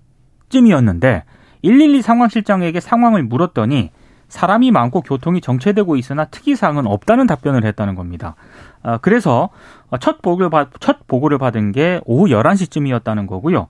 쯤이었는데 0.51 1.25
112 1.63 2.03
상황실장에게 2.03 2.81
상황을 2.81 3.23
물었더니 3.23 3.91
사람이 4.29 4.71
많고 4.71 5.01
교통이 5.03 5.41
정체되고 5.41 5.97
있으나 5.97 6.25
특이사항은 6.27 6.87
없다는 6.87 7.27
답변을 7.27 7.65
했다는 7.65 7.97
겁니다. 7.97 8.37
아, 8.83 8.99
그래서 8.99 9.51
첫 9.99 10.23
보고를, 10.23 10.51
받, 10.51 10.69
첫 10.79 11.07
보고를 11.09 11.39
받은 11.39 11.73
게 11.73 12.01
오후 12.05 12.29
11시쯤이었다는 12.29 13.27
거고요. 13.27 13.67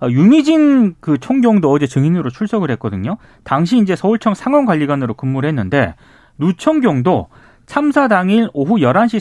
아, 0.00 0.08
유미진 0.08 0.94
그 1.00 1.18
총경도 1.18 1.70
어제 1.70 1.86
증인으로 1.86 2.28
출석을 2.28 2.70
했거든요. 2.72 3.16
당시 3.42 3.78
이제 3.78 3.96
서울청 3.96 4.34
상황관리관으로 4.34 5.14
근무를 5.14 5.48
했는데 5.48 5.94
누 6.38 6.52
총경도 6.54 7.28
참사 7.66 8.06
당일 8.06 8.48
오후 8.52 8.76
11시 8.76 9.18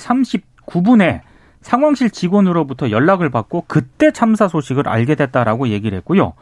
39분에 0.65 1.21
상황실 1.61 2.09
직원으로부터 2.09 2.91
연락을 2.91 3.29
받고 3.29 3.65
그때 3.67 4.11
참사 4.11 4.47
소식을 4.47 4.87
알게 4.87 5.15
됐다라고 5.15 5.69
얘기를 5.69 5.97
했고요. 5.99 6.33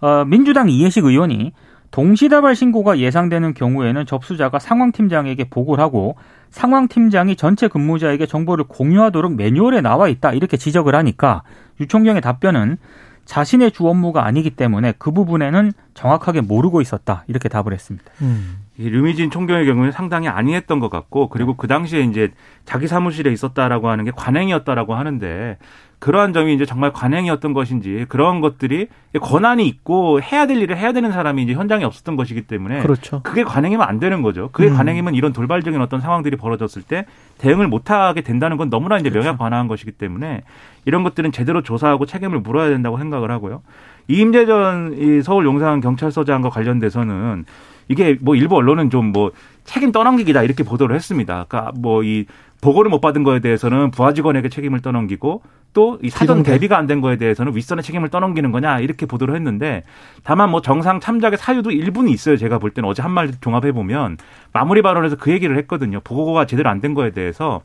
어, 0.00 0.24
민주당 0.24 0.68
이해식 0.70 1.04
의원이 1.04 1.52
동시다발 1.90 2.54
신고가 2.54 2.98
예상되는 2.98 3.54
경우에는 3.54 4.06
접수자가 4.06 4.58
상황팀장에게 4.58 5.50
보고를 5.50 5.82
하고 5.82 6.16
상황팀장이 6.50 7.36
전체 7.36 7.68
근무자에게 7.68 8.26
정보를 8.26 8.64
공유하도록 8.68 9.34
매뉴얼에 9.34 9.80
나와 9.80 10.08
있다 10.08 10.32
이렇게 10.32 10.56
지적을 10.56 10.94
하니까 10.94 11.42
유총경의 11.80 12.22
답변은 12.22 12.76
자신의 13.24 13.72
주 13.72 13.88
업무가 13.88 14.24
아니기 14.24 14.50
때문에 14.50 14.94
그 14.98 15.12
부분에는 15.12 15.72
정확하게 15.94 16.40
모르고 16.40 16.80
있었다 16.80 17.24
이렇게 17.28 17.48
답을 17.48 17.72
했습니다. 17.72 18.10
음. 18.22 18.58
이 18.80 18.88
류미진 18.88 19.30
총경의 19.30 19.66
경우는 19.66 19.92
상당히 19.92 20.28
아니했던 20.28 20.80
것 20.80 20.88
같고 20.88 21.28
그리고 21.28 21.54
그 21.54 21.66
당시에 21.66 22.00
이제 22.00 22.30
자기 22.64 22.88
사무실에 22.88 23.30
있었다라고 23.30 23.90
하는 23.90 24.06
게 24.06 24.10
관행이었다라고 24.10 24.94
하는데 24.94 25.58
그러한 25.98 26.32
점이 26.32 26.54
이제 26.54 26.64
정말 26.64 26.90
관행이었던 26.90 27.52
것인지 27.52 28.06
그런 28.08 28.40
것들이 28.40 28.88
권한이 29.20 29.66
있고 29.66 30.22
해야 30.22 30.46
될 30.46 30.56
일을 30.62 30.78
해야 30.78 30.94
되는 30.94 31.12
사람이 31.12 31.42
이제 31.42 31.52
현장에 31.52 31.84
없었던 31.84 32.16
것이기 32.16 32.46
때문에 32.46 32.80
그렇죠. 32.80 33.20
그게 33.22 33.44
관행이면 33.44 33.86
안 33.86 34.00
되는 34.00 34.22
거죠. 34.22 34.48
그게 34.50 34.70
음. 34.70 34.76
관행이면 34.76 35.14
이런 35.14 35.34
돌발적인 35.34 35.78
어떤 35.82 36.00
상황들이 36.00 36.38
벌어졌을 36.38 36.80
때 36.80 37.04
대응을 37.36 37.68
못하게 37.68 38.22
된다는 38.22 38.56
건 38.56 38.70
너무나 38.70 38.96
이제 38.96 39.10
그렇죠. 39.10 39.26
명약 39.26 39.38
관화한 39.38 39.68
것이기 39.68 39.92
때문에 39.92 40.42
이런 40.86 41.02
것들은 41.02 41.32
제대로 41.32 41.62
조사하고 41.62 42.06
책임을 42.06 42.40
물어야 42.40 42.70
된다고 42.70 42.96
생각을 42.96 43.30
하고요. 43.30 43.60
이임재 44.08 44.46
전이 44.46 45.20
서울 45.20 45.44
용산 45.44 45.82
경찰서장과 45.82 46.48
관련돼서는 46.48 47.44
이게 47.90 48.16
뭐 48.20 48.34
일부 48.36 48.56
언론은 48.56 48.88
좀 48.90 49.10
뭐 49.12 49.32
책임 49.64 49.92
떠넘기기다 49.92 50.42
이렇게 50.42 50.62
보도를 50.64 50.94
했습니다. 50.96 51.44
그러니까 51.48 51.72
뭐 51.80 52.02
이 52.02 52.24
보고를 52.60 52.90
못 52.90 53.00
받은 53.00 53.22
거에 53.24 53.40
대해서는 53.40 53.90
부하 53.90 54.12
직원에게 54.12 54.48
책임을 54.50 54.80
떠넘기고 54.82 55.42
또 55.72 55.98
이 56.02 56.10
사전. 56.10 56.42
대비가 56.42 56.76
안 56.78 56.86
된 56.86 57.00
거에 57.00 57.16
대해서는 57.16 57.54
윗선에 57.56 57.80
책임을 57.82 58.08
떠넘기는 58.10 58.50
거냐 58.52 58.80
이렇게 58.80 59.06
보도를 59.06 59.34
했는데 59.34 59.82
다만 60.24 60.50
뭐 60.50 60.60
정상 60.60 61.00
참작의 61.00 61.38
사유도 61.38 61.70
일부는 61.70 62.10
있어요. 62.10 62.36
제가 62.36 62.58
볼 62.58 62.70
때는 62.70 62.88
어제 62.88 63.02
한 63.02 63.12
말 63.12 63.30
종합해 63.40 63.72
보면 63.72 64.18
마무리 64.52 64.82
발언에서 64.82 65.16
그 65.16 65.30
얘기를 65.32 65.56
했거든요. 65.58 66.00
보고가 66.00 66.46
제대로 66.46 66.68
안 66.70 66.80
된 66.80 66.94
거에 66.94 67.10
대해서 67.10 67.62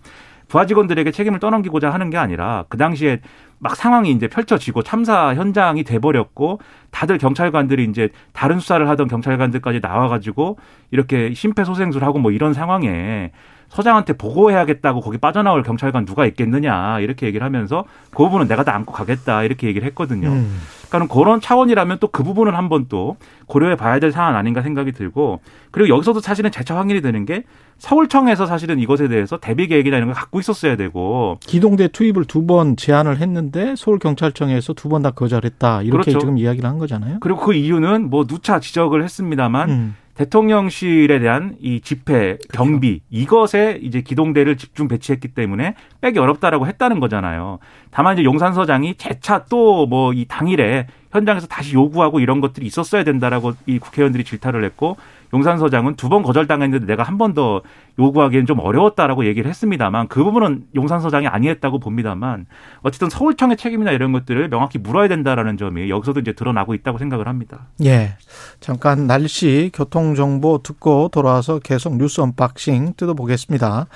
부하 0.48 0.66
직원들에게 0.66 1.12
책임을 1.12 1.40
떠넘기고자 1.40 1.90
하는 1.92 2.10
게 2.10 2.18
아니라 2.18 2.66
그 2.70 2.78
당시에 2.78 3.20
막 3.60 3.76
상황이 3.76 4.12
이제 4.12 4.28
펼쳐지고 4.28 4.84
참사 4.84 5.34
현장이 5.34 5.84
돼버렸고 5.84 6.60
다들 6.92 7.18
경찰관들이 7.18 7.86
이제 7.86 8.10
다른 8.34 8.60
수사를 8.60 8.88
하던 8.88 9.08
경찰관들까지 9.08 9.80
나와가지고 9.82 10.58
이렇게 10.92 11.34
심폐소생술하고 11.34 12.20
뭐 12.20 12.32
이런 12.32 12.54
상황에 12.54 13.32
서장한테 13.70 14.14
보고해야겠다고 14.14 15.02
거기 15.02 15.18
빠져나올 15.18 15.64
경찰관 15.64 16.06
누가 16.06 16.26
있겠느냐 16.26 17.00
이렇게 17.02 17.26
얘기를 17.28 17.46
하면서 17.46 17.86
그 18.12 18.24
부분은 18.24 18.48
내가 18.48 18.64
다 18.64 18.74
안고 18.76 18.94
가겠다 18.94 19.44
이렇게 19.44 19.68
얘기를 19.68 19.86
했거든요. 19.88 20.30
음. 20.30 20.62
그러니까 20.90 21.14
그런 21.14 21.42
차원이라면 21.42 21.98
또 22.00 22.08
그 22.16 22.24
부분을 22.24 22.56
한번 22.56 22.86
또 22.88 23.18
고려해 23.48 23.76
봐야 23.76 24.00
될 24.00 24.12
사안 24.14 24.36
아닌가 24.36 24.62
생각이 24.62 24.94
들고 24.94 25.42
그리고 25.72 25.90
여기서도 25.94 26.22
사실은 26.22 26.52
재차 26.52 26.78
확인이 26.78 27.02
되는 27.02 27.26
게 27.26 27.44
서울청에서 27.80 28.46
사실은 28.46 28.80
이것에 28.80 29.10
대해서 29.10 29.38
대비 29.38 29.68
계획이나 29.68 29.98
이런 29.98 30.08
걸 30.08 30.16
갖고 30.16 30.40
있었어야 30.40 30.78
되고 30.78 31.38
기동대 31.42 31.90
투입을 31.90 32.24
두 32.26 32.46
번 32.46 32.76
제안을 32.78 33.18
했는데 33.18 33.74
서울 33.76 34.00
경찰청에서 34.00 34.74
두 34.74 34.88
번 34.88 35.02
다 35.02 35.12
거절했다. 35.12 35.82
이렇게 35.82 36.12
그렇죠. 36.12 36.20
지금 36.20 36.38
이야기를 36.38 36.70
한 36.70 36.78
거잖아요. 36.78 37.18
그리고 37.20 37.40
그 37.42 37.54
이유는 37.54 38.10
뭐 38.10 38.26
누차 38.26 38.60
지적을 38.62 39.04
했습니다만 39.04 39.70
음. 39.70 39.96
대통령실에 40.16 41.20
대한 41.20 41.56
이 41.60 41.82
집회 41.82 42.38
경비 42.54 43.02
이것에 43.10 43.80
이제 43.82 44.02
기동대를 44.02 44.58
집중 44.58 44.88
배치했기 44.88 45.30
때문에 45.30 45.76
빼기 46.02 46.20
어렵다라고 46.20 46.68
했다는 46.68 47.00
거잖아요. 47.00 47.60
다만 47.92 48.16
이제 48.16 48.24
용산서장이 48.24 48.96
재차 48.96 49.46
또 49.46 49.86
뭐 49.88 50.14
이 50.14 50.26
당일에 50.28 50.88
현장에서 51.12 51.48
다시 51.48 51.76
요구하고 51.76 52.20
이런 52.20 52.42
것들이 52.42 52.66
있었어야 52.66 53.04
된다라고 53.04 53.54
이 53.66 53.80
국회의원들이 53.80 54.24
질타를 54.24 54.64
했고 54.64 54.98
용산 55.34 55.58
서장은 55.58 55.96
두 55.96 56.10
번 56.10 56.24
거절당했는데 56.24 56.86
내가 56.86 57.04
한 57.04 57.18
번 57.18 57.34
더 57.34 57.62
요구하기엔 58.00 58.46
좀 58.46 58.60
어려웠다라고 58.60 59.26
얘기를 59.26 59.50
했습니다만 59.50 60.08
그 60.08 60.24
부분은 60.24 60.66
용산 60.76 61.00
서장이 61.00 61.28
아니했다고 61.28 61.80
봅니다만 61.80 62.46
어쨌든 62.82 63.10
서울청의 63.10 63.58
책임이나 63.58 63.92
이런 63.92 64.12
것들을 64.12 64.50
명확히 64.50 64.78
물어야 64.78 65.08
된다라는 65.08 65.58
점이 65.58 65.90
여기서도 65.90 66.20
이제 66.20 66.34
드러나고 66.34 66.74
있다고 66.74 66.98
생각을 66.98 67.28
합니다. 67.28 67.68
예. 67.84 68.16
잠깐 68.60 69.08
날씨 69.08 69.72
교통 69.74 70.16
정보 70.16 70.60
듣고 70.62 71.10
돌아와서 71.10 71.60
계속 71.60 71.96
뉴스 71.98 72.22
unboxing 72.22 72.94
뜯어보겠습니다. 72.98 73.88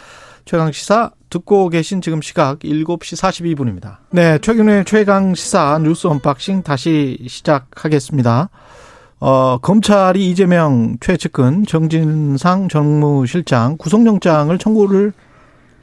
최강 0.45 0.71
시사 0.71 1.11
듣고 1.29 1.69
계신 1.69 2.01
지금 2.01 2.21
시각 2.21 2.59
7시 2.59 3.21
42분입니다. 3.55 3.97
네, 4.11 4.39
최경영의 4.39 4.85
최강 4.85 5.35
시사 5.35 5.77
뉴스 5.83 6.07
unboxing 6.07 6.63
다시 6.63 7.19
시작하겠습니다. 7.27 8.49
어, 9.19 9.57
검찰이 9.57 10.29
이재명 10.29 10.97
최측근 11.01 11.65
정진상 11.65 12.69
정무실장 12.69 13.77
구속영장을 13.77 14.57
청구를 14.57 15.11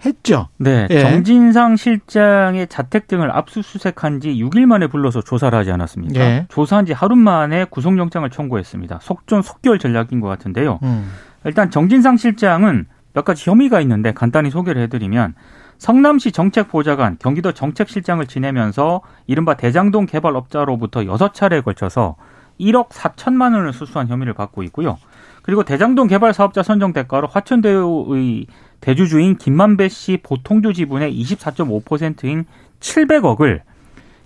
했죠. 0.05 0.49
네, 0.59 0.87
예. 0.91 1.01
정진상 1.01 1.77
실장의 1.77 2.69
자택 2.69 3.09
등을 3.09 3.31
압수수색한 3.31 4.21
지 4.21 4.35
6일 4.35 4.67
만에 4.67 4.87
불러서 4.87 5.21
조사를 5.21 5.57
하지 5.59 5.71
않았습니까? 5.71 6.21
예. 6.21 6.47
조사한 6.49 6.87
지 6.87 6.93
하루 6.93 7.17
만에 7.17 7.65
구속영장을 7.65 8.29
청구했습니다. 8.31 9.01
속전속결 9.03 9.79
전략인 9.79 10.21
것 10.21 10.29
같은데요. 10.29 10.79
음. 10.83 11.11
일단 11.45 11.71
정진상 11.71 12.17
실장은 12.17 12.87
몇 13.13 13.25
가지 13.25 13.49
혐의가 13.49 13.81
있는데 13.81 14.13
간단히 14.13 14.51
소개를 14.51 14.83
해드리면 14.83 15.35
성남시 15.79 16.33
정책보좌관, 16.33 17.17
경기도 17.19 17.53
정책실장을 17.53 18.27
지내면서 18.27 19.03
이른바 19.27 19.55
대장동 19.55 20.07
개발업자로부터 20.07 21.01
6차례에 21.01 21.65
걸쳐서 21.65 22.17
1억 22.61 22.89
4천만 22.89 23.55
원을 23.55 23.73
수수한 23.73 24.09
혐의를 24.09 24.33
받고 24.33 24.63
있고요. 24.65 24.99
그리고 25.43 25.63
대장동 25.63 26.09
개발 26.09 26.33
사업자 26.35 26.63
선정 26.63 26.93
대가로 26.93 27.29
화천대유의 27.29 28.47
대주주인 28.81 29.37
김만배 29.37 29.89
씨 29.89 30.19
보통주 30.23 30.73
지분의 30.73 31.19
24.5%인 31.23 32.45
700억을 32.81 33.61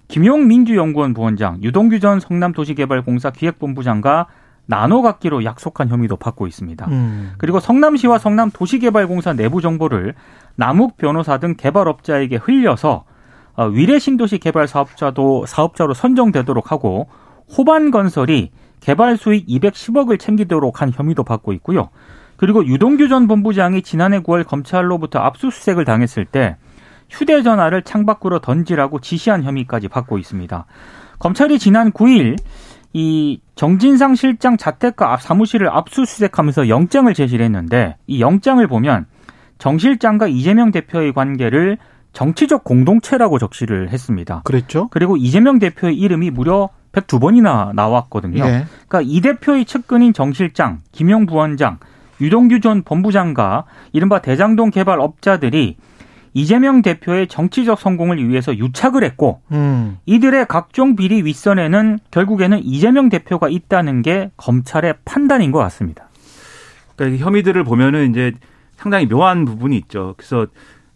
김용 0.08 0.48
민주연구원 0.48 1.14
부원장, 1.14 1.62
유동규 1.62 2.00
전 2.00 2.18
성남도시개발공사 2.18 3.30
기획본부장과 3.30 4.26
나눠 4.66 5.02
갖기로 5.02 5.44
약속한 5.44 5.88
혐의도 5.88 6.16
받고 6.16 6.46
있습니다. 6.46 6.86
음. 6.88 7.32
그리고 7.38 7.60
성남시와 7.60 8.18
성남도시개발공사 8.18 9.34
내부 9.34 9.60
정보를 9.60 10.14
남욱 10.56 10.96
변호사 10.96 11.38
등 11.38 11.54
개발업자에게 11.56 12.36
흘려서 12.36 13.04
어, 13.54 13.66
위례 13.66 13.98
신도시 13.98 14.38
개발 14.38 14.66
사업자도 14.66 15.46
사업자로 15.46 15.94
선정되도록 15.94 16.72
하고 16.72 17.08
호반건설이 17.56 18.50
개발 18.80 19.16
수익 19.16 19.46
210억을 19.46 20.18
챙기도록 20.18 20.80
한 20.80 20.90
혐의도 20.92 21.24
받고 21.24 21.52
있고요. 21.54 21.90
그리고 22.36 22.64
유동규 22.66 23.08
전 23.08 23.28
본부장이 23.28 23.82
지난해 23.82 24.20
9월 24.20 24.46
검찰로부터 24.46 25.18
압수수색을 25.18 25.84
당했을 25.84 26.24
때 26.24 26.56
휴대전화를 27.10 27.82
창 27.82 28.06
밖으로 28.06 28.38
던지라고 28.38 29.00
지시한 29.00 29.42
혐의까지 29.42 29.88
받고 29.88 30.16
있습니다. 30.16 30.64
검찰이 31.18 31.58
지난 31.58 31.92
9일 31.92 32.38
이 32.92 33.40
정진상 33.54 34.14
실장 34.14 34.56
자택과 34.56 35.18
사무실을 35.18 35.68
압수수색하면서 35.68 36.68
영장을 36.68 37.12
제시를 37.12 37.44
했는데 37.44 37.96
이 38.06 38.20
영장을 38.20 38.66
보면 38.66 39.06
정 39.58 39.78
실장과 39.78 40.28
이재명 40.28 40.70
대표의 40.70 41.12
관계를 41.12 41.76
정치적 42.12 42.64
공동체라고 42.64 43.38
적시를 43.38 43.90
했습니다. 43.90 44.42
그랬죠. 44.44 44.88
그리고 44.90 45.16
이재명 45.16 45.58
대표의 45.58 45.94
이름이 45.96 46.30
무려 46.30 46.70
102번이나 46.92 47.74
나왔거든요. 47.74 48.44
네. 48.44 48.66
그러니까 48.88 49.02
이 49.02 49.20
대표의 49.20 49.64
측근인 49.64 50.12
정 50.12 50.32
실장, 50.32 50.80
김용 50.92 51.26
부원장, 51.26 51.78
유동규 52.20 52.60
전 52.60 52.82
본부장과 52.82 53.64
이른바 53.92 54.20
대장동 54.20 54.70
개발 54.70 55.00
업자들이 55.00 55.76
이재명 56.32 56.82
대표의 56.82 57.26
정치적 57.26 57.80
성공을 57.80 58.28
위해서 58.28 58.56
유착을 58.56 59.02
했고 59.02 59.42
음. 59.50 59.98
이들의 60.06 60.46
각종 60.46 60.94
비리 60.94 61.22
윗선에는 61.22 61.98
결국에는 62.10 62.60
이재명 62.62 63.08
대표가 63.08 63.48
있다는 63.48 64.02
게 64.02 64.30
검찰의 64.36 64.94
판단인 65.04 65.50
것 65.50 65.58
같습니다. 65.58 66.08
그러니까 66.94 67.24
혐의들을 67.24 67.64
보면은 67.64 68.10
이제 68.10 68.32
상당히 68.76 69.06
묘한 69.06 69.44
부분이 69.44 69.76
있죠. 69.78 70.14
그래서 70.16 70.46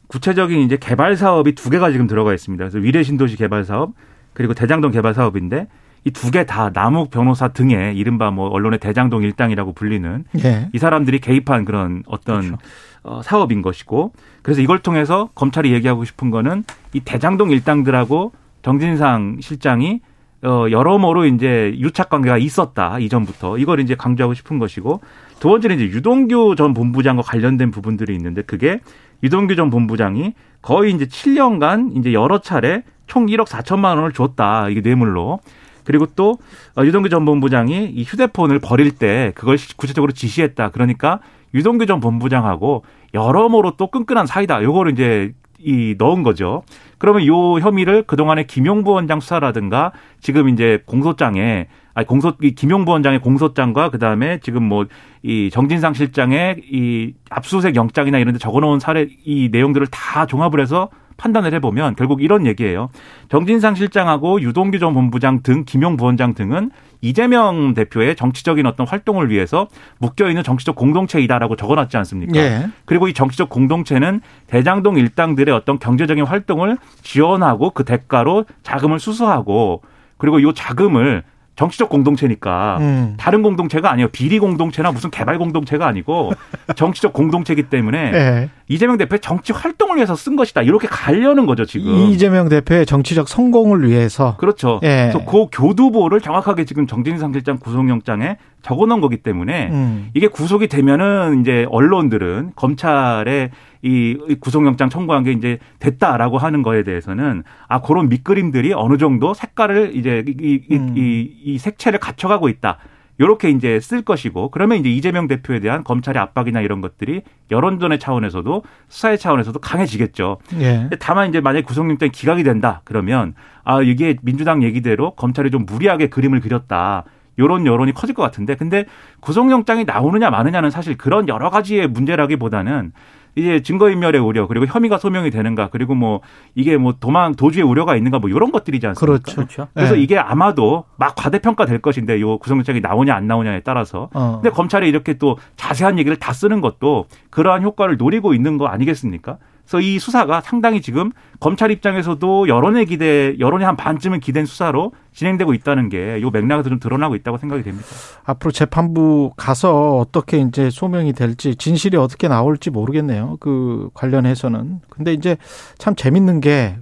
구체적인 0.07 0.61
이제 0.61 0.77
개발 0.77 1.17
사업이 1.17 1.55
두 1.55 1.71
개가 1.71 1.91
지금 1.91 2.07
들어가 2.07 2.33
있습니다. 2.33 2.63
그래서 2.63 2.79
위례 2.79 3.03
신도시 3.03 3.37
개발 3.37 3.65
사업 3.65 3.95
그리고 4.35 4.55
대장동 4.55 4.93
개발 4.93 5.15
사업인데 5.15 5.67
이 6.07 6.11
두 6.11 6.31
개 6.31 6.45
다 6.45 6.71
남욱 6.75 7.11
변호사 7.11 7.49
등의 7.49 7.97
이른바 7.97 8.31
뭐 8.31 8.49
언론의 8.49 8.79
대장동 8.79 9.23
일당이라고 9.23 9.73
불리는 9.73 10.25
예. 10.45 10.69
이 10.73 10.79
사람들이 10.79 11.19
개입한 11.21 11.65
그런 11.65 12.03
어떤 12.07 12.41
그렇죠. 12.41 12.59
어, 13.05 13.21
사업인 13.23 13.63
것이고 13.63 14.13
그래서 14.43 14.61
이걸 14.61 14.81
통해서 14.81 15.29
검찰이 15.35 15.73
얘기하고 15.73 16.05
싶은 16.05 16.31
거는 16.31 16.65
이 16.93 17.01
대장동 17.01 17.51
일당들하고 17.51 18.33
정진상 18.63 19.39
실장이 19.41 20.01
어, 20.43 20.67
여러모로 20.71 21.25
이제 21.25 21.73
유착 21.79 22.11
관계가 22.11 22.37
있었다 22.37 22.99
이전부터 22.99 23.57
이걸 23.57 23.81
이제 23.81 23.95
강조하고 23.95 24.35
싶은 24.35 24.59
것이고 24.59 25.01
두 25.41 25.49
번째는 25.49 25.77
이제 25.77 25.87
유동규 25.87 26.55
전 26.57 26.75
본부장과 26.75 27.23
관련된 27.23 27.71
부분들이 27.71 28.15
있는데 28.15 28.43
그게 28.43 28.81
유동규 29.23 29.57
전 29.57 29.71
본부장이 29.71 30.35
거의 30.61 30.93
이제 30.93 31.07
7년간 31.07 31.97
이제 31.97 32.13
여러 32.13 32.41
차례 32.43 32.83
총 33.07 33.25
1억 33.27 33.47
4천만 33.47 33.97
원을 33.97 34.13
줬다 34.13 34.69
이게 34.69 34.83
뇌물로 34.83 35.41
그리고 35.85 36.07
또 36.17 36.39
어, 36.77 36.85
유동규 36.85 37.09
전 37.09 37.25
본부장이 37.25 37.87
이 37.87 38.03
휴대폰을 38.03 38.59
버릴 38.59 38.93
때 38.93 39.33
그걸 39.35 39.57
구체적으로 39.77 40.13
지시했다 40.13 40.71
그러니까 40.71 41.21
유동규 41.55 41.87
전 41.87 42.01
본부장하고 42.01 42.85
여러모로 43.13 43.77
또 43.77 43.87
끈끈한 43.89 44.27
사이다. 44.27 44.63
요거를 44.63 44.93
이제 44.93 45.33
이 45.59 45.95
넣은 45.97 46.23
거죠. 46.23 46.63
그러면 46.99 47.27
요 47.27 47.59
혐의를 47.59 48.03
그동안에 48.03 48.45
김용부 48.45 48.91
원장 48.91 49.21
수사라든가 49.21 49.93
지금 50.21 50.49
이제 50.49 50.83
공소장에 50.87 51.69
아니 51.95 52.07
공소 52.07 52.35
이 52.43 52.55
김용부 52.55 52.91
원장의 52.91 53.21
공소장과 53.21 53.91
그다음에 53.91 54.41
지금 54.41 54.65
뭐 54.65 54.85
이 55.25 55.49
정진상 55.51 55.95
실장의 55.95 56.61
이 56.71 57.15
압수수색 57.31 57.77
영장이나 57.77 58.19
이런 58.19 58.35
데 58.35 58.39
적어 58.39 58.61
놓은 58.61 58.79
사례 58.79 59.09
이 59.25 59.49
내용들을 59.51 59.87
다 59.87 60.27
종합을 60.27 60.61
해서 60.61 60.91
판단을 61.17 61.55
해보면 61.55 61.97
결국 61.97 62.23
이런 62.23 62.47
얘기예요. 62.47 62.91
정진상 63.29 63.75
실장하고 63.75 64.41
유동규 64.41 64.79
전 64.79 64.95
본부장 64.95 65.43
등 65.43 65.65
김용 65.65 65.97
부원장 65.97 66.35
등은 66.35 66.71
이재명 67.01 67.75
대표의 67.75 68.17
정치적인 68.17 68.65
어떤 68.67 68.87
활동을 68.87 69.31
위해서 69.31 69.69
묶여 69.99 70.29
있는 70.29 70.43
정치적 70.43 70.75
공동체이다라고 70.75 71.57
적어놨지 71.57 71.97
않습니까? 71.99 72.37
예. 72.37 72.67
그리고 72.87 73.09
이 73.09 73.13
정치적 73.13 73.51
공동체는 73.51 74.23
대장동 74.47 74.97
일당들의 74.97 75.55
어떤 75.55 75.79
경제적인 75.79 76.25
활동을 76.25 76.79
지원하고 77.03 77.71
그 77.71 77.85
대가로 77.85 78.47
자금을 78.63 78.99
수수하고 78.99 79.83
그리고 80.17 80.39
이 80.39 80.55
자금을 80.55 81.25
정치적 81.57 81.89
공동체니까 81.89 82.79
음. 82.81 83.15
다른 83.17 83.43
공동체가 83.43 83.91
아니에요. 83.93 84.09
비리 84.09 84.39
공동체나 84.39 84.91
무슨 84.91 85.11
개발 85.11 85.39
공동체가 85.39 85.87
아니고 85.87 86.33
정치적 86.75 87.13
공동체이기 87.13 87.65
때문에 87.65 88.11
네. 88.11 88.51
이재명 88.69 88.97
대표의 88.97 89.21
정치 89.21 89.53
활동을 89.53 89.97
위해서 89.97 90.17
쓴 90.17 90.37
것이다. 90.37 90.63
이렇게 90.63 90.89
가려는 90.89 91.47
거죠, 91.47 91.65
지금. 91.65 91.93
이재명 91.93 92.49
대표의 92.49 92.87
정치적 92.87 93.29
성공을 93.29 93.87
위해서. 93.87 94.37
그렇죠. 94.39 94.81
네. 94.83 95.11
그래서 95.13 95.31
그 95.31 95.47
교두보를 95.53 96.21
정확하게 96.21 96.65
지금 96.65 96.87
정진상 96.87 97.33
실장 97.33 97.59
구속영장에 97.59 98.37
적어 98.65 98.87
놓은 98.87 99.03
거기 99.03 99.19
때문에 99.19 99.69
음. 99.71 100.09
이게 100.15 100.27
구속이 100.27 100.69
되면은 100.69 101.43
이제 101.43 101.67
언론들은 101.69 102.53
검찰의 102.57 103.51
이 103.83 104.37
구속영장 104.41 104.89
청구한 104.89 105.23
게 105.23 105.33
이제 105.33 105.59
됐다라고 105.81 106.39
하는 106.39 106.63
거에 106.63 106.83
대해서는 106.83 107.45
아 107.69 107.83
그런 107.83 108.09
밑그림들이 108.09 108.73
어느 108.73 108.97
정도 108.97 109.35
색깔을 109.35 109.95
이제 109.95 110.25
이, 110.27 110.61
이, 110.69 110.77
음. 110.77 110.95
이, 110.97 111.31
이 111.45 111.59
색채를 111.59 111.99
갖춰가고 111.99 112.49
있다. 112.49 112.79
요렇게 113.21 113.51
이제 113.51 113.79
쓸 113.81 114.01
것이고 114.03 114.51
그러면 114.51 114.79
이제 114.79 114.89
이재명 114.89 115.29
대표에 115.29 115.61
대한 115.61 115.85
검찰의 115.85 116.21
압박이나 116.21 116.63
이런 116.63 116.81
것들이 116.81 117.21
여론전의 117.51 117.99
차원에서도 118.01 118.63
수사의 118.89 119.19
차원에서도 119.19 119.59
강해지겠죠. 119.61 120.39
예. 120.61 120.89
다만 120.99 121.29
이제 121.29 121.41
만약에 121.41 121.65
구속영장이 121.65 122.11
기각이 122.11 122.43
된다 122.43 122.81
그러면 122.85 123.35
아 123.63 123.83
이게 123.83 124.17
민주당 124.23 124.63
얘기대로 124.63 125.15
검찰이 125.17 125.51
좀 125.51 125.67
무리하게 125.67 126.09
그림을 126.09 126.41
그렸다. 126.41 127.05
요런 127.39 127.67
여론이 127.67 127.93
커질 127.93 128.15
것 128.15 128.23
같은데 128.23 128.55
근데 128.55 128.87
구속영장이 129.21 129.85
나오느냐 129.85 130.31
마느냐는 130.31 130.71
사실 130.71 130.97
그런 130.97 131.29
여러 131.29 131.51
가지의 131.51 131.89
문제라기보다는 131.89 132.93
이제 133.37 133.63
증거인멸의 133.63 134.21
우려 134.21 134.47
그리고 134.47 134.67
혐의가 134.67 134.99
소명이 134.99 135.31
되는가 135.31 135.69
그리고 135.71 135.95
뭐 135.95 136.21
이게 136.55 136.77
뭐 136.77 136.95
도망 136.99 137.35
도주의 137.35 137.65
우려가 137.65 137.97
있는가 137.97 138.19
뭐 138.21 138.31
이런 138.31 138.53
것들이지 138.53 138.87
않습니까? 138.89 139.07
그렇죠. 139.07 139.35
그렇죠. 139.37 139.69
그래서 139.75 139.95
네. 139.95 140.03
이게 140.03 140.19
아마도 140.19 140.85
막 140.97 141.15
과대평가 141.17 141.67
될 141.67 141.81
것인데 141.81 142.21
요 142.21 142.39
구속영장이 142.39 142.81
나오냐 142.81 143.15
안 143.15 143.27
나오냐에 143.27 143.61
따라서 143.61 144.09
어. 144.15 144.41
근데 144.41 144.55
검찰이 144.55 144.89
이렇게 144.89 145.15
또 145.15 145.37
자세한 145.57 145.99
얘기를 145.99 146.17
다 146.17 146.33
쓰는 146.33 146.61
것도 146.61 147.07
그러한 147.31 147.63
효과를 147.63 147.97
노리고 147.97 148.35
있는 148.35 148.57
거 148.57 148.67
아니겠습니까? 148.67 149.39
그래서 149.67 149.81
이 149.81 149.99
수사가 149.99 150.41
상당히 150.43 150.83
지금 150.83 151.11
검찰 151.41 151.71
입장에서도 151.71 152.49
여론의 152.49 152.87
기대, 152.87 153.35
여론이 153.39 153.65
한 153.65 153.77
반쯤은 153.77 154.21
기댄 154.21 154.45
수사로 154.47 154.93
진행되고 155.13 155.55
있다는 155.55 155.89
게 155.89 156.19
이 156.19 156.31
맥락에서 156.31 156.69
좀 156.69 156.79
드러나고 156.79 157.15
있다고 157.17 157.39
생각이 157.39 157.63
됩니다. 157.63 157.87
앞으로 158.25 158.51
재판부 158.53 159.33
가서 159.37 159.97
어떻게 159.99 160.39
이제 160.39 160.71
소명이 160.71 161.13
될지 161.15 161.57
진실이 161.57 161.97
어떻게 161.97 162.29
나올지 162.29 162.71
모르겠네요. 162.71 163.39
그 163.41 163.89
관련해서는. 163.95 164.81
근데 164.91 165.13
이제 165.13 165.37
참 165.79 165.95
재밌는 165.97 166.41
게 166.41 166.77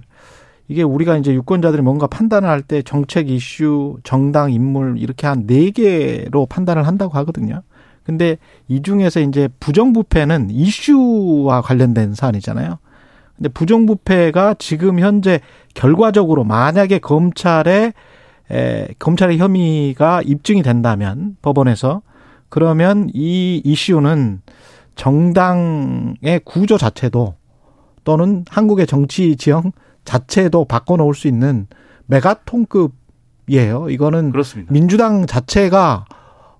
이게 0.67 0.81
우리가 0.83 1.17
이제 1.17 1.33
유권자들이 1.33 1.81
뭔가 1.81 2.07
판단을 2.07 2.47
할 2.49 2.61
때 2.61 2.81
정책 2.81 3.29
이슈, 3.29 3.97
정당 4.03 4.51
인물 4.51 4.95
이렇게 4.97 5.27
한 5.27 5.45
네 5.45 5.71
개로 5.71 6.45
판단을 6.45 6.87
한다고 6.87 7.13
하거든요. 7.19 7.61
근데 8.03 8.37
이 8.67 8.81
중에서 8.81 9.19
이제 9.21 9.49
부정부패는 9.59 10.49
이슈와 10.49 11.61
관련된 11.61 12.13
사안이잖아요. 12.13 12.79
근데 13.35 13.49
부정부패가 13.49 14.55
지금 14.59 14.99
현재 14.99 15.39
결과적으로 15.73 16.43
만약에 16.43 16.99
검찰에 16.99 17.93
에, 18.51 18.87
검찰의 18.99 19.37
혐의가 19.37 20.21
입증이 20.23 20.63
된다면 20.63 21.37
법원에서 21.41 22.01
그러면 22.49 23.09
이 23.13 23.61
이슈는 23.63 24.41
정당의 24.95 26.41
구조 26.45 26.77
자체도 26.77 27.35
또는 28.03 28.45
한국의 28.49 28.85
정치 28.85 29.35
지형 29.37 29.71
자체도 30.05 30.65
바꿔놓을 30.65 31.15
수 31.15 31.27
있는 31.27 31.67
메가톤급이에요. 32.05 33.89
이거는 33.89 34.31
그렇습니다. 34.31 34.71
민주당 34.71 35.25
자체가 35.25 36.05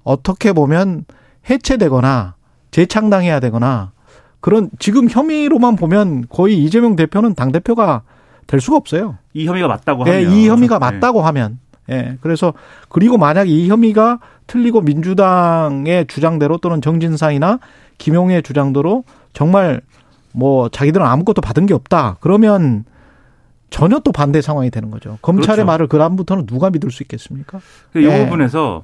어떻게 0.03 0.53
보면 0.53 1.05
해체되거나 1.49 2.35
재창당해야 2.71 3.39
되거나 3.39 3.91
그런 4.39 4.69
지금 4.79 5.09
혐의로만 5.09 5.75
보면 5.75 6.25
거의 6.29 6.61
이재명 6.63 6.95
대표는 6.95 7.35
당 7.35 7.51
대표가 7.51 8.01
될 8.47 8.59
수가 8.59 8.77
없어요. 8.77 9.17
이 9.33 9.47
혐의가 9.47 9.67
맞다고 9.67 10.03
네, 10.03 10.23
하면. 10.25 10.31
이 10.31 10.49
혐의가 10.49 10.79
네. 10.79 10.79
맞다고 10.79 11.21
하면. 11.21 11.59
예. 11.89 11.93
네, 11.95 12.17
그래서 12.21 12.53
그리고 12.89 13.17
만약 13.17 13.47
이 13.47 13.69
혐의가 13.69 14.19
틀리고 14.47 14.81
민주당의 14.81 16.07
주장대로 16.07 16.57
또는 16.57 16.81
정진상이나 16.81 17.59
김용의 17.97 18.43
주장대로 18.43 19.03
정말 19.33 19.81
뭐 20.33 20.69
자기들은 20.69 21.05
아무것도 21.05 21.41
받은 21.41 21.65
게 21.65 21.73
없다. 21.73 22.17
그러면 22.19 22.85
전혀 23.69 23.99
또 23.99 24.11
반대 24.11 24.41
상황이 24.41 24.69
되는 24.69 24.91
거죠. 24.91 25.17
검찰의 25.21 25.55
그렇죠. 25.57 25.65
말을 25.65 25.87
그 25.87 25.97
다음부터는 25.97 26.45
누가 26.45 26.69
믿을 26.69 26.91
수 26.91 27.01
있겠습니까? 27.03 27.59
이 27.95 27.99
네. 27.99 28.25
부분에서 28.25 28.83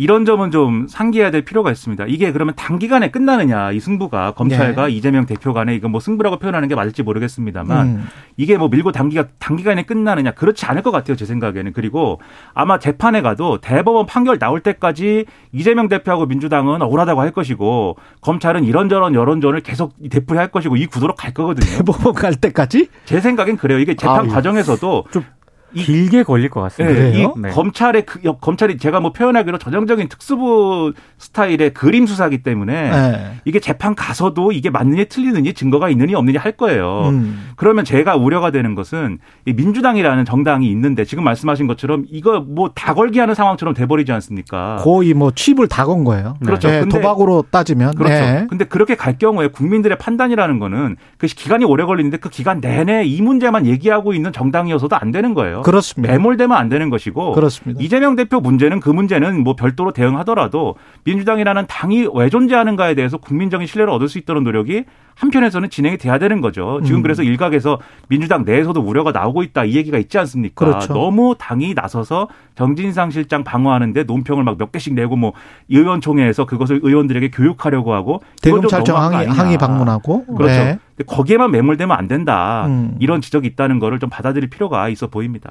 이런 0.00 0.24
점은 0.24 0.52
좀 0.52 0.86
상기해야 0.88 1.32
될 1.32 1.42
필요가 1.44 1.72
있습니다. 1.72 2.04
이게 2.06 2.30
그러면 2.30 2.54
단기간에 2.54 3.10
끝나느냐 3.10 3.72
이 3.72 3.80
승부가 3.80 4.30
검찰과 4.30 4.86
네. 4.86 4.92
이재명 4.92 5.26
대표 5.26 5.52
간에 5.52 5.74
이거 5.74 5.88
뭐 5.88 5.98
승부라고 6.00 6.38
표현하는 6.38 6.68
게 6.68 6.76
맞을지 6.76 7.02
모르겠습니다만 7.02 7.86
음. 7.86 8.04
이게 8.36 8.56
뭐 8.56 8.68
밀고 8.68 8.92
당기가 8.92 9.24
단기간에 9.40 9.82
끝나느냐 9.82 10.30
그렇지 10.30 10.64
않을 10.66 10.82
것 10.82 10.92
같아요 10.92 11.16
제 11.16 11.26
생각에는 11.26 11.72
그리고 11.72 12.20
아마 12.54 12.78
재판에 12.78 13.22
가도 13.22 13.58
대법원 13.60 14.06
판결 14.06 14.38
나올 14.38 14.60
때까지 14.60 15.24
이재명 15.50 15.88
대표하고 15.88 16.26
민주당은 16.26 16.80
억울하다고 16.80 17.20
할 17.20 17.32
것이고 17.32 17.96
검찰은 18.20 18.62
이런저런 18.62 19.14
여론전을 19.16 19.62
계속 19.62 19.94
되풀이할 20.10 20.52
것이고 20.52 20.76
이 20.76 20.86
구도로 20.86 21.16
갈 21.16 21.34
거거든요. 21.34 21.76
대법원 21.76 22.14
갈 22.14 22.34
때까지? 22.36 22.86
제 23.04 23.20
생각엔 23.20 23.56
그래요. 23.56 23.80
이게 23.80 23.96
재판 23.96 24.20
아유. 24.26 24.28
과정에서도 24.28 25.04
이- 25.16 25.37
길게 25.74 26.22
걸릴 26.22 26.48
것 26.50 26.60
같습니다. 26.62 26.98
예, 27.00 27.10
이? 27.22 27.26
네. 27.36 27.50
검찰의 27.50 28.06
그, 28.06 28.20
여- 28.24 28.36
검찰이 28.38 28.78
제가 28.78 29.00
뭐 29.00 29.12
표현하기로 29.12 29.58
전형적인 29.58 30.08
특수부 30.08 30.92
스타일의 31.18 31.74
그림 31.74 32.06
수사기 32.06 32.42
때문에 32.42 32.90
네. 32.90 33.32
이게 33.44 33.60
재판 33.60 33.94
가서도 33.94 34.52
이게 34.52 34.70
맞느냐 34.70 35.04
틀리느냐 35.04 35.52
증거가 35.52 35.88
있느냐 35.90 36.16
없느냐 36.18 36.40
할 36.40 36.52
거예요. 36.52 37.08
음. 37.10 37.50
그러면 37.56 37.84
제가 37.84 38.16
우려가 38.16 38.50
되는 38.50 38.74
것은 38.74 39.18
이 39.46 39.52
민주당이라는 39.52 40.24
정당이 40.24 40.70
있는데 40.70 41.04
지금 41.04 41.24
말씀하신 41.24 41.66
것처럼 41.66 42.04
이거 42.10 42.40
뭐 42.40 42.68
다 42.74 42.94
걸기 42.94 43.18
하는 43.18 43.34
상황처럼 43.34 43.74
돼버리지 43.74 44.12
않습니까? 44.12 44.76
거의 44.80 45.12
뭐 45.14 45.30
칩을 45.32 45.66
다 45.68 45.84
건 45.88 46.04
거예요. 46.04 46.36
그렇죠. 46.44 46.68
네, 46.68 46.80
근데- 46.80 47.00
도박으로 47.00 47.44
따지면. 47.50 47.94
그렇죠. 47.94 48.14
네. 48.14 48.46
근데 48.48 48.64
그렇게 48.66 48.94
갈 48.94 49.16
경우에 49.18 49.48
국민들의 49.48 49.96
판단이라는 49.98 50.58
거는 50.58 50.96
그 51.16 51.26
기간이 51.26 51.64
오래 51.64 51.84
걸리는데 51.84 52.18
그 52.18 52.28
기간 52.28 52.60
내내 52.60 53.04
이 53.04 53.22
문제만 53.22 53.64
얘기하고 53.66 54.12
있는 54.12 54.32
정당이어서도 54.32 54.96
안 54.96 55.10
되는 55.10 55.32
거예요. 55.34 55.57
그렇습니다. 55.62 56.12
매몰되면 56.12 56.56
안 56.56 56.68
되는 56.68 56.90
것이고 56.90 57.32
그렇습니다. 57.32 57.82
이재명 57.82 58.16
대표 58.16 58.40
문제는 58.40 58.80
그 58.80 58.90
문제는 58.90 59.42
뭐 59.42 59.54
별도로 59.56 59.92
대응하더라도 59.92 60.76
민주당이라는 61.04 61.66
당이 61.68 62.08
왜 62.14 62.28
존재하는가에 62.28 62.94
대해서 62.94 63.18
국민적인 63.18 63.66
신뢰를 63.66 63.92
얻을 63.92 64.08
수 64.08 64.18
있도록 64.18 64.42
노력이 64.42 64.84
한편에서는 65.14 65.68
진행이 65.70 65.98
돼야 65.98 66.18
되는 66.18 66.40
거죠. 66.40 66.80
지금 66.84 67.00
음. 67.00 67.02
그래서 67.02 67.22
일각에서 67.22 67.80
민주당 68.08 68.44
내에서도 68.44 68.80
우려가 68.80 69.10
나오고 69.10 69.42
있다 69.42 69.64
이 69.64 69.74
얘기가 69.74 69.98
있지 69.98 70.16
않습니까? 70.18 70.64
그렇죠. 70.64 70.92
너무 70.92 71.34
당이 71.36 71.74
나서서 71.74 72.28
정진상 72.58 73.10
실장 73.10 73.44
방어하는데 73.44 74.02
논평을 74.02 74.42
막 74.44 74.58
몇 74.58 74.72
개씩 74.72 74.94
내고 74.94 75.14
뭐 75.14 75.32
의원총회에서 75.68 76.44
그것을 76.44 76.80
의원들에게 76.82 77.30
교육하려고 77.30 77.94
하고 77.94 78.20
대검찰청 78.42 78.96
항의. 78.96 79.28
항의 79.28 79.56
방문하고. 79.56 80.26
그렇죠. 80.26 80.52
네. 80.52 80.78
근데 80.96 81.04
거기에만 81.06 81.52
매몰되면 81.52 81.96
안 81.96 82.08
된다. 82.08 82.66
음. 82.66 82.96
이런 82.98 83.20
지적이 83.20 83.46
있다는 83.46 83.78
거를 83.78 84.00
좀 84.00 84.10
받아들일 84.10 84.50
필요가 84.50 84.88
있어 84.88 85.06
보입니다. 85.06 85.50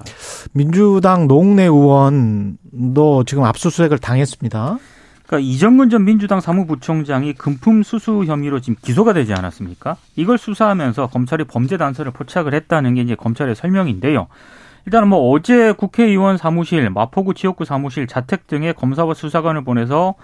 민주당 0.51 1.27
노웅래 1.27 1.63
의원도 1.63 3.23
지금 3.25 3.45
압수수색을 3.45 3.99
당했습니다. 3.99 4.77
그러니까 5.25 5.49
이정근 5.49 5.89
전 5.89 6.03
민주당 6.03 6.41
사무부총장이 6.41 7.33
금품 7.33 7.83
수수 7.83 8.25
혐의로 8.25 8.59
지금 8.59 8.75
기소가 8.81 9.13
되지 9.13 9.33
않았습니까? 9.33 9.95
이걸 10.17 10.37
수사하면서 10.37 11.07
검찰이 11.07 11.45
범죄 11.45 11.77
단서를 11.77 12.11
포착을 12.11 12.53
했다는 12.53 12.95
게 12.95 13.01
이제 13.01 13.15
검찰의 13.15 13.55
설명인데요. 13.55 14.27
일단은 14.87 15.09
뭐 15.09 15.31
어제 15.31 15.73
국회의원 15.73 16.37
사무실, 16.37 16.89
마포구 16.89 17.33
지역구 17.33 17.65
사무실, 17.65 18.07
자택 18.07 18.47
등의 18.47 18.73
검사와 18.73 19.15
수사관을 19.15 19.65
보내서 19.65 20.15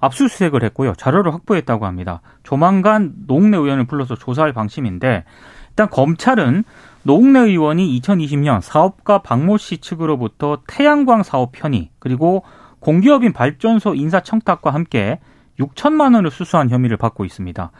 압수수색을 0.00 0.64
했고요. 0.64 0.94
자료를 0.94 1.34
확보했다고 1.34 1.84
합니다. 1.84 2.22
조만간 2.42 3.12
노웅래 3.26 3.58
의원을 3.58 3.86
불러서 3.86 4.14
조사할 4.14 4.54
방침인데 4.54 5.24
일단 5.68 5.90
검찰은 5.90 6.64
노웅래 7.02 7.40
의원이 7.40 8.00
2020년 8.00 8.62
사업가 8.62 9.18
박모 9.18 9.58
씨 9.58 9.82
측으로부터 9.82 10.62
태양광 10.66 11.22
사업 11.22 11.52
편의 11.52 11.90
그리고 11.98 12.42
공기업인 12.80 13.34
발전소 13.34 13.94
인사 13.96 14.20
청탁과 14.20 14.72
함께 14.72 15.20
6천만 15.60 16.14
원을 16.14 16.30
수수한 16.30 16.70
혐의를 16.70 16.96
받고 16.96 17.26
있습니다. 17.26 17.70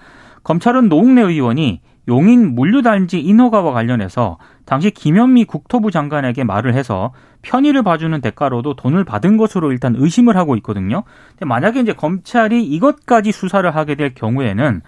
검찰은 0.45 0.91
노웅래 0.91 1.23
의원이 1.23 1.81
용인 2.09 2.55
물류단지 2.55 3.21
인허가와 3.21 3.73
관련해서 3.73 4.39
당시 4.65 4.91
김현미 4.91 5.45
국토부 5.45 5.91
장관에게 5.91 6.45
말을 6.45 6.75
해서 6.75 7.13
편의를 7.43 7.83
봐주는 7.83 8.21
대가로도 8.21 8.75
돈을 8.75 9.05
받은 9.05 9.37
것으로 9.37 9.73
일단 9.73 9.95
의심을 9.97 10.37
하고 10.37 10.57
있거든요. 10.57 11.03
근데 11.31 11.47
만약에 11.47 11.81
이제 11.81 11.93
검찰이 11.93 12.65
이것까지 12.65 13.33
수사를 13.33 13.69
하게 13.75 13.95
될 13.95 14.15
경우에는 14.15 14.83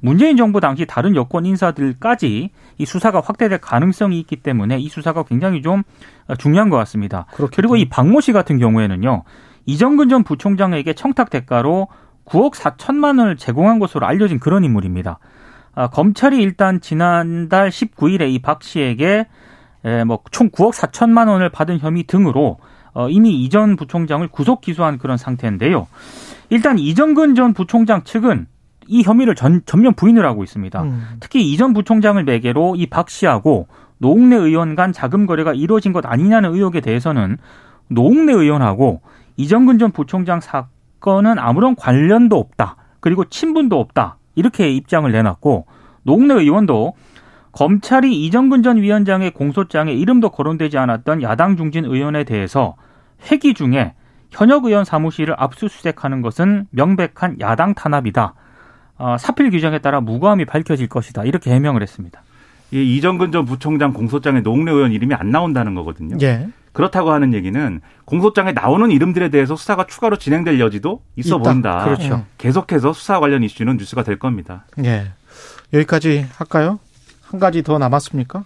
문재인 0.00 0.36
정부 0.36 0.60
당시 0.60 0.84
다른 0.84 1.16
여권 1.16 1.46
인사들까지 1.46 2.50
이 2.76 2.84
수사가 2.84 3.22
확대될 3.24 3.58
가능성이 3.58 4.20
있기 4.20 4.36
때문에 4.36 4.78
이 4.78 4.88
수사가 4.88 5.22
굉장히 5.22 5.62
좀 5.62 5.82
중요한 6.38 6.68
것 6.68 6.76
같습니다. 6.76 7.24
그렇겠죠. 7.32 7.56
그리고 7.56 7.76
이 7.76 7.88
박모 7.88 8.20
씨 8.20 8.32
같은 8.32 8.58
경우에는요. 8.58 9.22
이정근 9.64 10.10
전 10.10 10.22
부총장에게 10.22 10.92
청탁 10.92 11.30
대가로 11.30 11.88
9억 12.26 12.54
4천만 12.54 13.18
원을 13.18 13.36
제공한 13.36 13.78
것으로 13.78 14.06
알려진 14.06 14.38
그런 14.38 14.62
인물입니다. 14.64 15.18
아, 15.74 15.88
검찰이 15.88 16.40
일단 16.40 16.80
지난달 16.80 17.70
19일에 17.70 18.28
이 18.32 18.38
박 18.40 18.62
씨에게 18.62 19.26
뭐총 20.06 20.50
9억 20.50 20.72
4천만 20.72 21.28
원을 21.28 21.50
받은 21.50 21.78
혐의 21.78 22.04
등으로 22.04 22.58
어, 22.94 23.08
이미 23.10 23.42
이전 23.42 23.76
부총장을 23.76 24.26
구속 24.28 24.60
기소한 24.60 24.98
그런 24.98 25.16
상태인데요. 25.16 25.88
일단 26.50 26.78
이정근 26.78 27.34
전 27.34 27.52
부총장 27.52 28.04
측은 28.04 28.46
이 28.86 29.02
혐의를 29.02 29.34
전, 29.34 29.62
전면 29.66 29.94
부인을 29.94 30.24
하고 30.24 30.44
있습니다. 30.44 30.82
음. 30.82 31.06
특히 31.20 31.50
이전 31.52 31.72
부총장을 31.72 32.22
매개로 32.22 32.76
이 32.76 32.86
박 32.86 33.10
씨하고 33.10 33.66
노웅래 33.98 34.36
의원 34.36 34.74
간 34.74 34.92
자금 34.92 35.26
거래가 35.26 35.54
이루어진 35.54 35.92
것 35.92 36.04
아니냐는 36.06 36.52
의혹에 36.54 36.80
대해서는 36.80 37.38
노웅래 37.88 38.32
의원하고 38.32 39.00
이정근 39.36 39.78
전 39.78 39.90
부총장 39.90 40.40
사건은 40.40 41.38
아무런 41.38 41.74
관련도 41.76 42.36
없다. 42.38 42.76
그리고 43.00 43.24
친분도 43.24 43.78
없다. 43.80 44.18
이렇게 44.34 44.70
입장을 44.70 45.10
내놨고 45.10 45.66
노웅래 46.02 46.34
의원도 46.34 46.94
검찰이 47.52 48.24
이정근 48.24 48.62
전 48.62 48.78
위원장의 48.78 49.30
공소장에 49.30 49.92
이름도 49.92 50.30
거론되지 50.30 50.76
않았던 50.76 51.22
야당 51.22 51.56
중진 51.56 51.84
의원에 51.84 52.24
대해서 52.24 52.74
회기 53.30 53.54
중에 53.54 53.94
현역 54.30 54.64
의원 54.64 54.84
사무실을 54.84 55.34
압수수색하는 55.38 56.20
것은 56.20 56.66
명백한 56.70 57.38
야당 57.40 57.74
탄압이다. 57.74 58.34
어, 58.96 59.16
사필 59.18 59.50
규정에 59.50 59.78
따라 59.78 60.00
무고함이 60.00 60.44
밝혀질 60.44 60.88
것이다. 60.88 61.24
이렇게 61.24 61.52
해명을 61.52 61.82
했습니다. 61.82 62.22
이 62.72 62.96
이정근 62.96 63.30
전 63.30 63.44
부총장 63.44 63.92
공소장에 63.92 64.40
노웅래 64.40 64.72
의원 64.72 64.92
이름이 64.92 65.14
안 65.14 65.30
나온다는 65.30 65.74
거거든요. 65.76 66.16
예. 66.22 66.48
그렇다고 66.74 67.12
하는 67.12 67.32
얘기는 67.32 67.80
공소장에 68.04 68.52
나오는 68.52 68.90
이름들에 68.90 69.30
대해서 69.30 69.56
수사가 69.56 69.86
추가로 69.86 70.16
진행될 70.18 70.60
여지도 70.60 71.00
있어 71.16 71.36
있다. 71.36 71.42
보인다. 71.42 71.84
그렇죠. 71.84 72.26
계속해서 72.36 72.92
수사 72.92 73.20
관련 73.20 73.42
이슈는 73.42 73.78
뉴스가 73.78 74.02
될 74.02 74.18
겁니다. 74.18 74.66
예. 74.84 75.12
여기까지 75.72 76.26
할까요? 76.36 76.80
한 77.22 77.40
가지 77.40 77.62
더 77.62 77.78
남았습니까? 77.78 78.44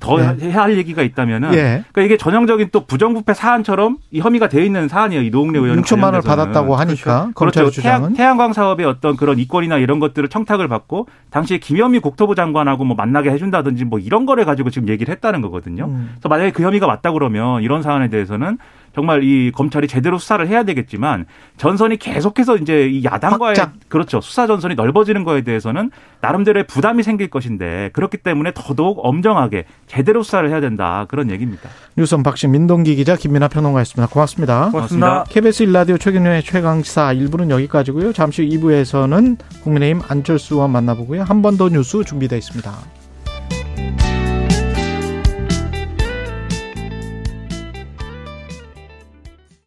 더 0.00 0.16
네. 0.18 0.50
해야 0.50 0.62
할 0.62 0.76
얘기가 0.76 1.02
있다면은 1.02 1.54
예. 1.54 1.84
그러니까 1.92 2.02
이게 2.02 2.16
전형적인 2.16 2.70
또 2.72 2.86
부정부패 2.86 3.34
사안처럼 3.34 3.98
이 4.10 4.20
혐의가 4.20 4.48
돼 4.48 4.64
있는 4.64 4.88
사안이에요. 4.88 5.22
이 5.22 5.30
노웅래 5.30 5.58
의원 5.58 5.82
6천만 5.82 6.04
원을 6.04 6.20
관련돼서는. 6.20 6.36
받았다고 6.36 6.76
하니까 6.76 7.30
검찰 7.34 7.64
그렇죠. 7.64 7.70
주장은 7.70 8.14
태양, 8.14 8.36
광 8.36 8.52
사업의 8.52 8.84
어떤 8.86 9.16
그런 9.16 9.38
이권이나 9.38 9.78
이런 9.78 9.98
것들을 9.98 10.28
청탁을 10.28 10.68
받고 10.68 11.08
당시에 11.30 11.58
김현미 11.58 12.00
국토부 12.00 12.34
장관하고 12.34 12.84
뭐 12.84 12.96
만나게 12.96 13.30
해준다든지 13.30 13.84
뭐 13.84 13.98
이런 13.98 14.26
거를 14.26 14.44
가지고 14.44 14.70
지금 14.70 14.88
얘기를 14.88 15.12
했다는 15.12 15.40
거거든요. 15.40 15.86
음. 15.86 16.10
그래서 16.14 16.28
만약에 16.28 16.50
그 16.50 16.62
혐의가 16.62 16.86
맞다 16.86 17.12
그러면 17.12 17.62
이런 17.62 17.82
사안에 17.82 18.08
대해서는 18.08 18.58
정말 18.96 19.22
이 19.24 19.52
검찰이 19.52 19.86
제대로 19.88 20.16
수사를 20.18 20.48
해야 20.48 20.62
되겠지만 20.64 21.26
전선이 21.58 21.98
계속해서 21.98 22.56
이제 22.56 22.88
이 22.88 23.04
야당과의 23.04 23.54
확장. 23.58 23.74
그렇죠 23.88 24.22
수사 24.22 24.46
전선이 24.46 24.74
넓어지는 24.74 25.22
거에 25.22 25.42
대해서는 25.42 25.90
나름대로의 26.22 26.66
부담이 26.66 27.02
생길 27.02 27.28
것인데 27.28 27.90
그렇기 27.92 28.16
때문에 28.16 28.52
더더욱 28.54 29.00
엄정하게 29.04 29.66
제대로 29.86 30.22
수사를 30.22 30.48
해야 30.48 30.60
된다 30.62 31.04
그런 31.08 31.30
얘기입니다. 31.30 31.68
뉴스 31.96 32.14
unboxing 32.14 32.50
민동기 32.50 32.96
기자 32.96 33.16
김민하 33.16 33.48
평론가였습니다. 33.48 34.10
고맙습니다. 34.10 34.70
고맙습니다. 34.70 35.24
KBS 35.28 35.64
일라디오 35.64 35.98
최경영의 35.98 36.42
최강시사 36.42 37.12
1부는 37.14 37.50
여기까지고요. 37.50 38.14
잠시 38.14 38.42
후 38.42 38.48
2부에서는 38.48 39.36
국민의힘 39.62 40.00
안철수 40.08 40.54
의원 40.54 40.70
만나보고요. 40.70 41.22
한 41.24 41.42
번 41.42 41.58
더 41.58 41.68
뉴스 41.68 42.02
준비되어 42.02 42.38
있습니다. 42.38 43.05